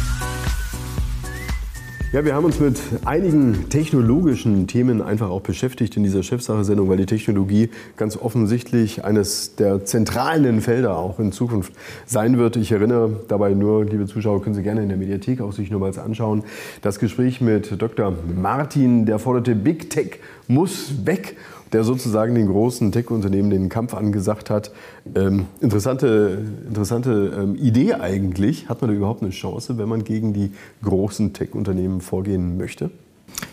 Ja, 2.15 2.23
wir 2.23 2.33
haben 2.33 2.45
uns 2.45 2.61
mit 2.61 2.79
einigen 3.03 3.67
technologischen 3.69 4.67
Themen 4.67 5.01
einfach 5.01 5.29
auch 5.29 5.41
beschäftigt 5.41 5.97
in 5.97 6.03
dieser 6.03 6.23
Chefsache-Sendung, 6.23 6.87
weil 6.87 6.95
die 6.95 7.05
Technologie 7.05 7.69
ganz 7.97 8.15
offensichtlich 8.15 9.03
eines 9.03 9.57
der 9.57 9.83
zentralen 9.83 10.61
Felder 10.61 10.97
auch 10.97 11.19
in 11.19 11.33
Zukunft 11.33 11.73
sein 12.05 12.37
wird. 12.37 12.55
Ich 12.55 12.71
erinnere 12.71 13.19
dabei 13.27 13.53
nur, 13.53 13.83
liebe 13.83 14.05
Zuschauer, 14.05 14.41
können 14.41 14.55
Sie 14.55 14.63
gerne 14.63 14.81
in 14.81 14.87
der 14.87 14.97
Mediathek 14.97 15.41
auch 15.41 15.51
sich 15.51 15.69
nochmals 15.69 15.97
anschauen. 15.97 16.45
Das 16.81 16.99
Gespräch 16.99 17.41
mit 17.41 17.81
Dr. 17.81 18.13
Martin, 18.33 19.05
der 19.05 19.19
forderte 19.19 19.53
Big 19.53 19.89
Tech 19.89 20.19
muss 20.47 21.05
weg 21.05 21.35
der 21.73 21.83
sozusagen 21.83 22.35
den 22.35 22.47
großen 22.47 22.91
Tech-Unternehmen 22.91 23.49
den 23.49 23.69
Kampf 23.69 23.93
angesagt 23.93 24.49
hat. 24.49 24.71
Ähm, 25.15 25.45
interessante 25.61 26.45
interessante 26.67 27.33
ähm, 27.37 27.55
Idee 27.55 27.93
eigentlich. 27.95 28.69
Hat 28.69 28.81
man 28.81 28.89
da 28.89 28.95
überhaupt 28.95 29.21
eine 29.21 29.31
Chance, 29.31 29.77
wenn 29.77 29.89
man 29.89 30.03
gegen 30.03 30.33
die 30.33 30.51
großen 30.83 31.33
Tech-Unternehmen 31.33 32.01
vorgehen 32.01 32.57
möchte? 32.57 32.91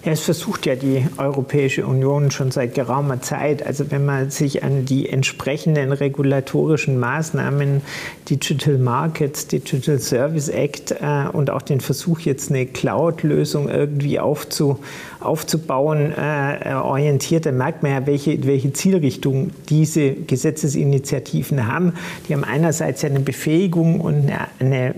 Ja, 0.05 0.11
es 0.11 0.23
versucht 0.23 0.67
ja 0.67 0.75
die 0.75 1.07
Europäische 1.17 1.87
Union 1.87 2.33
schon 2.33 2.51
seit 2.51 2.75
geraumer 2.75 3.21
Zeit. 3.21 3.65
Also 3.65 3.93
wenn 3.93 4.05
man 4.05 4.31
sich 4.31 4.65
an 4.65 4.85
die 4.85 5.09
entsprechenden 5.09 5.93
regulatorischen 5.93 6.99
Maßnahmen, 6.99 7.83
Digital 8.29 8.79
Markets, 8.79 9.47
Digital 9.47 10.01
Service 10.01 10.49
Act 10.49 10.91
äh, 10.91 11.29
und 11.33 11.51
auch 11.51 11.62
den 11.62 11.81
Versuch 11.81 12.19
jetzt 12.19 12.51
eine 12.51 12.67
Cloud-Lösung 12.67 13.69
irgendwie 13.69 14.19
aufzu, 14.19 14.81
aufzubauen, 15.21 16.12
äh, 16.17 16.75
orientiert, 16.75 17.47
dann 17.47 17.57
merkt 17.57 17.85
man 17.85 17.93
ja, 17.93 18.05
welche, 18.05 18.45
welche 18.45 18.73
Zielrichtung 18.73 19.51
diese 19.69 20.15
Gesetzesinitiativen 20.15 21.69
haben. 21.69 21.93
Die 22.29 22.35
haben 22.35 22.43
einerseits 22.43 23.03
ja 23.03 23.09
eine 23.09 23.21
Befähigung 23.21 24.01
und 24.01 24.29
eine, 24.29 24.49
eine 24.59 24.95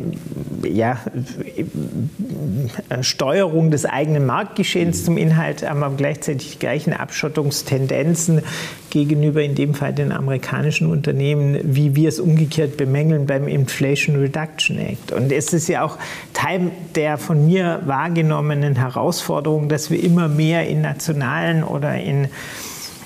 ja, 0.67 0.99
Steuerung 3.03 3.71
des 3.71 3.85
eigenen 3.85 4.25
Marktgeschehens 4.25 4.94
zum 5.03 5.17
Inhalt, 5.17 5.65
aber 5.65 5.91
gleichzeitig 5.97 6.53
die 6.53 6.59
gleichen 6.59 6.93
Abschottungstendenzen 6.93 8.43
gegenüber 8.91 9.43
in 9.43 9.57
dem 9.57 9.75
Fall 9.75 9.93
den 9.93 10.13
amerikanischen 10.13 10.89
Unternehmen, 10.89 11.59
wie 11.65 11.97
wir 11.97 12.09
es 12.09 12.21
umgekehrt 12.21 12.77
bemängeln 12.77 13.27
beim 13.27 13.49
Inflation 13.49 14.17
Reduction 14.17 14.79
Act. 14.79 15.11
Und 15.11 15.33
es 15.33 15.53
ist 15.53 15.69
ja 15.69 15.83
auch 15.83 15.99
Teil 16.33 16.71
der 16.95 17.19
von 17.19 17.47
mir 17.47 17.83
wahrgenommenen 17.87 18.77
Herausforderung, 18.77 19.69
dass 19.69 19.91
wir 19.91 20.03
immer 20.03 20.29
mehr 20.29 20.69
in 20.69 20.83
nationalen 20.83 21.65
oder 21.65 22.01
in 22.01 22.29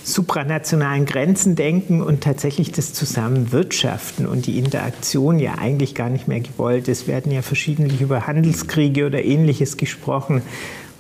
supranationalen 0.09 1.07
Grenzen 1.07 1.55
denken 1.55 2.03
und 2.03 2.23
tatsächlich 2.23 2.73
das 2.73 2.93
Zusammenwirtschaften 2.95 4.27
und 4.27 4.47
die 4.47 4.59
Interaktion 4.59 5.39
ja 5.39 5.57
eigentlich 5.59 5.95
gar 5.95 6.09
nicht 6.09 6.29
mehr 6.29 6.41
gewollt. 6.41 6.89
Es 6.89 7.07
werden 7.07 7.31
ja 7.31 7.43
verschiedentlich 7.43 8.01
über 8.01 8.27
Handelskriege 8.27 9.07
oder 9.07 9.23
ähnliches 9.23 9.77
gesprochen. 9.77 10.43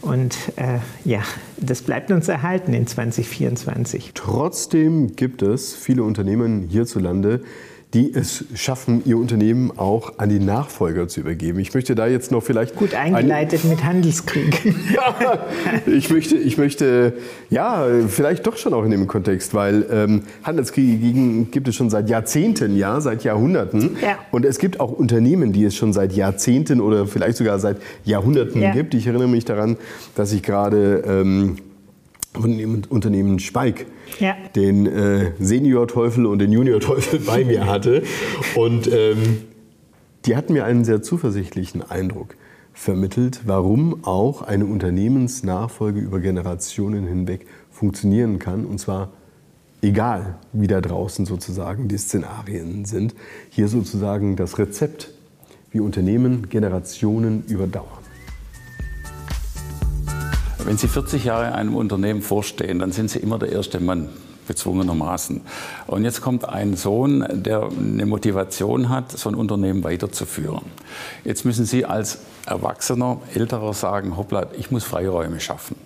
Und 0.08 0.36
äh, 0.56 0.78
ja, 1.04 1.20
das 1.58 1.82
bleibt 1.82 2.10
uns 2.10 2.28
erhalten 2.28 2.72
in 2.72 2.86
2024. 2.86 4.12
Trotzdem 4.14 5.16
gibt 5.16 5.42
es 5.42 5.74
viele 5.74 6.02
Unternehmen 6.02 6.62
hierzulande, 6.62 7.42
die 7.94 8.12
es 8.12 8.44
schaffen, 8.54 9.02
ihr 9.06 9.16
Unternehmen 9.16 9.72
auch 9.76 10.18
an 10.18 10.28
die 10.28 10.40
Nachfolger 10.40 11.08
zu 11.08 11.20
übergeben. 11.20 11.58
Ich 11.58 11.72
möchte 11.72 11.94
da 11.94 12.06
jetzt 12.06 12.30
noch 12.30 12.42
vielleicht. 12.42 12.76
Gut 12.76 12.94
eingeleitet 12.94 13.64
mit 13.64 13.82
Handelskrieg. 13.82 14.74
ja, 14.94 15.38
ich 15.86 16.10
möchte, 16.10 16.36
ich 16.36 16.58
möchte, 16.58 17.14
ja, 17.48 17.86
vielleicht 18.08 18.46
doch 18.46 18.58
schon 18.58 18.74
auch 18.74 18.84
in 18.84 18.90
dem 18.90 19.06
Kontext, 19.06 19.54
weil 19.54 19.86
ähm, 19.90 20.22
Handelskriege 20.44 20.98
gegen, 20.98 21.50
gibt 21.50 21.66
es 21.66 21.76
schon 21.76 21.88
seit 21.88 22.10
Jahrzehnten, 22.10 22.76
ja, 22.76 23.00
seit 23.00 23.24
Jahrhunderten. 23.24 23.96
Ja. 24.02 24.18
Und 24.32 24.44
es 24.44 24.58
gibt 24.58 24.80
auch 24.80 24.92
Unternehmen, 24.92 25.54
die 25.54 25.64
es 25.64 25.74
schon 25.74 25.94
seit 25.94 26.12
Jahrzehnten 26.12 26.82
oder 26.82 27.06
vielleicht 27.06 27.38
sogar 27.38 27.58
seit 27.58 27.78
Jahrhunderten 28.04 28.60
ja. 28.60 28.72
gibt. 28.72 28.92
Ich 28.92 29.06
erinnere 29.06 29.28
mich 29.28 29.46
daran, 29.46 29.78
dass 30.14 30.32
ich 30.32 30.42
gerade 30.42 31.04
ähm, 31.06 31.56
von 32.34 32.56
dem 32.56 32.82
Unternehmen 32.88 33.38
Spike 33.38 33.86
ja. 34.18 34.36
den 34.54 34.86
äh, 34.86 35.32
Senior-Teufel 35.38 36.26
und 36.26 36.38
den 36.38 36.52
Junior-Teufel 36.52 37.20
bei 37.20 37.44
mir 37.44 37.66
hatte. 37.66 38.02
Und 38.54 38.90
ähm, 38.92 39.44
die 40.24 40.36
hatten 40.36 40.52
mir 40.52 40.64
einen 40.64 40.84
sehr 40.84 41.02
zuversichtlichen 41.02 41.88
Eindruck 41.88 42.36
vermittelt, 42.72 43.40
warum 43.46 44.04
auch 44.04 44.42
eine 44.42 44.66
Unternehmensnachfolge 44.66 46.00
über 46.00 46.20
Generationen 46.20 47.06
hinweg 47.06 47.46
funktionieren 47.70 48.38
kann. 48.38 48.64
Und 48.64 48.78
zwar 48.78 49.10
egal, 49.82 50.36
wie 50.52 50.66
da 50.66 50.80
draußen 50.80 51.26
sozusagen 51.26 51.88
die 51.88 51.98
Szenarien 51.98 52.84
sind. 52.84 53.14
Hier 53.50 53.68
sozusagen 53.68 54.36
das 54.36 54.58
Rezept, 54.58 55.12
wie 55.70 55.80
Unternehmen 55.80 56.48
Generationen 56.48 57.44
überdauern. 57.48 57.86
Wenn 60.64 60.76
Sie 60.76 60.88
40 60.88 61.24
Jahre 61.24 61.54
einem 61.54 61.76
Unternehmen 61.76 62.22
vorstehen, 62.22 62.78
dann 62.78 62.92
sind 62.92 63.10
Sie 63.10 63.18
immer 63.20 63.38
der 63.38 63.52
erste 63.52 63.80
Mann 63.80 64.08
gezwungenermaßen. 64.48 65.42
Und 65.86 66.04
jetzt 66.04 66.20
kommt 66.20 66.48
ein 66.48 66.74
Sohn, 66.74 67.24
der 67.30 67.68
eine 67.68 68.06
Motivation 68.06 68.88
hat, 68.88 69.12
so 69.12 69.28
ein 69.28 69.34
Unternehmen 69.34 69.84
weiterzuführen. 69.84 70.62
Jetzt 71.22 71.44
müssen 71.44 71.64
Sie 71.64 71.84
als 71.84 72.18
Erwachsener, 72.46 73.18
Älterer 73.34 73.74
sagen, 73.74 74.16
hoppla, 74.16 74.46
ich 74.58 74.70
muss 74.70 74.84
Freiräume 74.84 75.38
schaffen. 75.38 75.76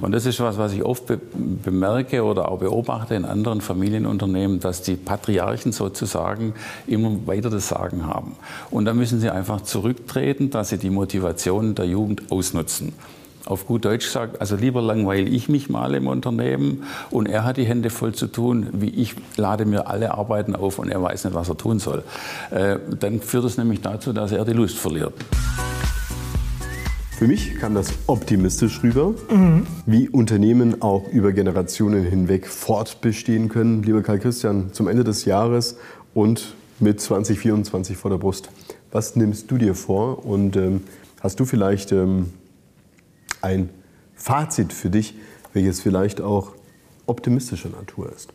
Und 0.00 0.12
das 0.12 0.26
ist 0.26 0.40
was, 0.40 0.58
was 0.58 0.72
ich 0.72 0.82
oft 0.82 1.06
be 1.06 1.18
bemerke 1.62 2.24
oder 2.24 2.50
auch 2.50 2.58
beobachte 2.58 3.14
in 3.14 3.24
anderen 3.24 3.60
Familienunternehmen, 3.60 4.60
dass 4.60 4.82
die 4.82 4.96
Patriarchen 4.96 5.72
sozusagen 5.72 6.54
immer 6.86 7.26
weiter 7.26 7.50
das 7.50 7.68
Sagen 7.68 8.06
haben. 8.06 8.34
Und 8.70 8.86
da 8.86 8.94
müssen 8.94 9.20
sie 9.20 9.30
einfach 9.30 9.60
zurücktreten, 9.60 10.50
dass 10.50 10.70
sie 10.70 10.78
die 10.78 10.90
Motivation 10.90 11.74
der 11.74 11.86
Jugend 11.86 12.32
ausnutzen 12.32 12.92
auf 13.48 13.66
gut 13.66 13.84
Deutsch 13.84 14.06
sagt, 14.06 14.40
also 14.40 14.56
lieber 14.56 14.82
langweile 14.82 15.28
ich 15.28 15.48
mich 15.48 15.70
mal 15.70 15.94
im 15.94 16.06
Unternehmen 16.06 16.84
und 17.10 17.26
er 17.26 17.44
hat 17.44 17.56
die 17.56 17.64
Hände 17.64 17.90
voll 17.90 18.14
zu 18.14 18.26
tun, 18.26 18.68
wie 18.72 18.90
ich 18.90 19.14
lade 19.36 19.64
mir 19.64 19.88
alle 19.88 20.14
Arbeiten 20.14 20.54
auf 20.54 20.78
und 20.78 20.90
er 20.90 21.02
weiß 21.02 21.24
nicht, 21.24 21.34
was 21.34 21.48
er 21.48 21.56
tun 21.56 21.78
soll. 21.78 22.04
Äh, 22.50 22.76
dann 23.00 23.20
führt 23.20 23.44
es 23.44 23.56
nämlich 23.56 23.80
dazu, 23.80 24.12
dass 24.12 24.32
er 24.32 24.44
die 24.44 24.52
Lust 24.52 24.78
verliert. 24.78 25.14
Für 27.18 27.26
mich 27.26 27.56
kam 27.56 27.74
das 27.74 27.94
optimistisch 28.06 28.82
rüber, 28.82 29.14
mhm. 29.30 29.66
wie 29.86 30.08
Unternehmen 30.08 30.82
auch 30.82 31.08
über 31.08 31.32
Generationen 31.32 32.04
hinweg 32.04 32.46
fortbestehen 32.46 33.48
können. 33.48 33.82
Lieber 33.82 34.02
Karl 34.02 34.20
Christian, 34.20 34.72
zum 34.72 34.86
Ende 34.86 35.02
des 35.02 35.24
Jahres 35.24 35.78
und 36.14 36.54
mit 36.78 37.00
2024 37.00 37.96
vor 37.96 38.10
der 38.10 38.18
Brust. 38.18 38.50
Was 38.92 39.16
nimmst 39.16 39.50
du 39.50 39.58
dir 39.58 39.74
vor 39.74 40.24
und 40.24 40.56
ähm, 40.56 40.82
hast 41.20 41.40
du 41.40 41.44
vielleicht 41.44 41.90
ähm, 41.90 42.26
ein 43.42 43.70
Fazit 44.14 44.72
für 44.72 44.90
dich, 44.90 45.14
welches 45.52 45.80
vielleicht 45.80 46.20
auch 46.20 46.52
optimistischer 47.06 47.70
Natur 47.70 48.12
ist? 48.14 48.28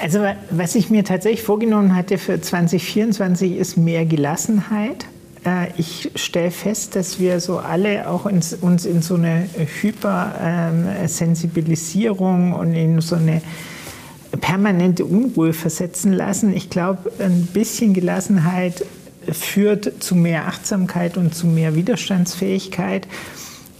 Also 0.00 0.20
was 0.50 0.74
ich 0.74 0.90
mir 0.90 1.04
tatsächlich 1.04 1.42
vorgenommen 1.42 1.94
hatte 1.94 2.18
für 2.18 2.38
2024 2.40 3.56
ist 3.56 3.76
mehr 3.76 4.04
Gelassenheit. 4.04 5.06
Äh, 5.44 5.68
ich 5.76 6.10
stelle 6.16 6.50
fest, 6.50 6.96
dass 6.96 7.20
wir 7.20 7.38
so 7.38 7.58
alle 7.58 8.08
auch 8.08 8.24
uns, 8.24 8.52
uns 8.54 8.84
in 8.84 9.00
so 9.00 9.14
eine 9.14 9.48
Hypersensibilisierung 9.80 12.52
und 12.52 12.74
in 12.74 13.00
so 13.00 13.14
eine 13.14 13.42
permanente 14.40 15.04
Unruhe 15.04 15.52
versetzen 15.52 16.12
lassen. 16.12 16.52
Ich 16.52 16.68
glaube, 16.70 17.12
ein 17.20 17.46
bisschen 17.52 17.94
Gelassenheit 17.94 18.84
führt 19.30 20.02
zu 20.02 20.16
mehr 20.16 20.48
Achtsamkeit 20.48 21.16
und 21.16 21.32
zu 21.34 21.46
mehr 21.46 21.76
Widerstandsfähigkeit. 21.76 23.06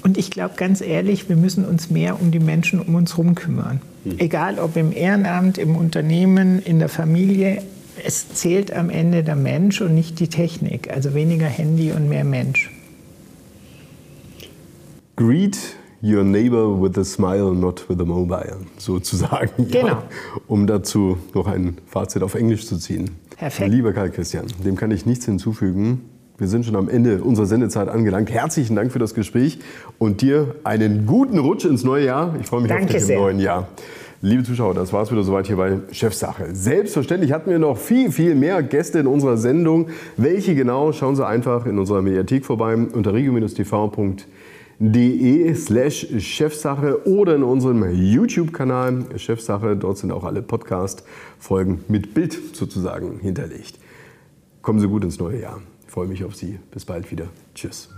Und 0.02 0.18
ich 0.18 0.30
glaube 0.30 0.54
ganz 0.56 0.80
ehrlich, 0.80 1.28
wir 1.28 1.36
müssen 1.36 1.64
uns 1.64 1.90
mehr 1.90 2.20
um 2.20 2.30
die 2.30 2.40
Menschen 2.40 2.80
um 2.80 2.94
uns 2.94 3.16
herum 3.16 3.34
kümmern. 3.34 3.80
Mhm. 4.04 4.18
Egal 4.18 4.58
ob 4.58 4.76
im 4.76 4.92
Ehrenamt, 4.92 5.58
im 5.58 5.76
Unternehmen, 5.76 6.60
in 6.60 6.78
der 6.78 6.88
Familie. 6.88 7.62
Es 8.04 8.34
zählt 8.34 8.72
am 8.72 8.90
Ende 8.90 9.22
der 9.22 9.36
Mensch 9.36 9.80
und 9.80 9.94
nicht 9.94 10.18
die 10.18 10.28
Technik. 10.28 10.90
Also 10.92 11.14
weniger 11.14 11.46
Handy 11.46 11.92
und 11.92 12.08
mehr 12.08 12.24
Mensch. 12.24 12.70
Greet 15.14 15.58
your 16.02 16.24
neighbor 16.24 16.80
with 16.80 16.98
a 16.98 17.04
smile, 17.04 17.54
not 17.54 17.88
with 17.88 18.00
a 18.00 18.04
mobile, 18.04 18.58
sozusagen. 18.78 19.68
Genau. 19.70 19.86
Ja, 19.86 20.02
um 20.48 20.66
dazu 20.66 21.18
noch 21.34 21.46
ein 21.46 21.76
Fazit 21.86 22.22
auf 22.22 22.34
Englisch 22.34 22.66
zu 22.66 22.76
ziehen. 22.78 23.10
Perfekt. 23.36 23.70
Lieber 23.70 23.92
Karl 23.92 24.10
Christian, 24.10 24.46
dem 24.64 24.76
kann 24.76 24.90
ich 24.90 25.06
nichts 25.06 25.26
hinzufügen. 25.26 26.00
Wir 26.42 26.48
sind 26.48 26.66
schon 26.66 26.74
am 26.74 26.88
Ende 26.88 27.22
unserer 27.22 27.46
Sendezeit 27.46 27.88
angelangt. 27.88 28.28
Herzlichen 28.28 28.74
Dank 28.74 28.90
für 28.90 28.98
das 28.98 29.14
Gespräch 29.14 29.60
und 30.00 30.22
dir 30.22 30.56
einen 30.64 31.06
guten 31.06 31.38
Rutsch 31.38 31.64
ins 31.64 31.84
neue 31.84 32.04
Jahr. 32.04 32.34
Ich 32.40 32.48
freue 32.48 32.62
mich 32.62 32.68
Danke 32.68 32.86
auf 32.86 32.90
dich 32.90 33.10
im 33.10 33.14
neuen 33.14 33.38
Jahr. 33.38 33.68
Liebe 34.22 34.42
Zuschauer, 34.42 34.74
das 34.74 34.92
war 34.92 35.04
es 35.04 35.12
wieder 35.12 35.22
soweit 35.22 35.46
hier 35.46 35.54
bei 35.54 35.78
Chefsache. 35.92 36.48
Selbstverständlich 36.52 37.32
hatten 37.32 37.48
wir 37.48 37.60
noch 37.60 37.78
viel, 37.78 38.10
viel 38.10 38.34
mehr 38.34 38.60
Gäste 38.64 38.98
in 38.98 39.06
unserer 39.06 39.36
Sendung. 39.36 39.90
Welche 40.16 40.56
genau, 40.56 40.90
schauen 40.90 41.14
Sie 41.14 41.24
einfach 41.24 41.64
in 41.64 41.78
unserer 41.78 42.02
Mediathek 42.02 42.44
vorbei 42.44 42.74
unter 42.74 43.14
regio-tv.de 43.14 45.54
slash 45.54 46.08
Chefsache 46.18 47.06
oder 47.06 47.36
in 47.36 47.44
unserem 47.44 47.88
YouTube-Kanal 47.88 49.04
Chefsache. 49.16 49.76
Dort 49.76 49.98
sind 49.98 50.10
auch 50.10 50.24
alle 50.24 50.42
Podcast-Folgen 50.42 51.84
mit 51.86 52.14
Bild 52.14 52.36
sozusagen 52.52 53.20
hinterlegt. 53.20 53.78
Kommen 54.60 54.80
Sie 54.80 54.88
gut 54.88 55.04
ins 55.04 55.20
neue 55.20 55.40
Jahr. 55.40 55.60
Freue 55.92 56.08
mich 56.08 56.24
auf 56.24 56.34
Sie. 56.34 56.58
Bis 56.70 56.86
bald 56.86 57.10
wieder. 57.10 57.28
Tschüss. 57.54 57.90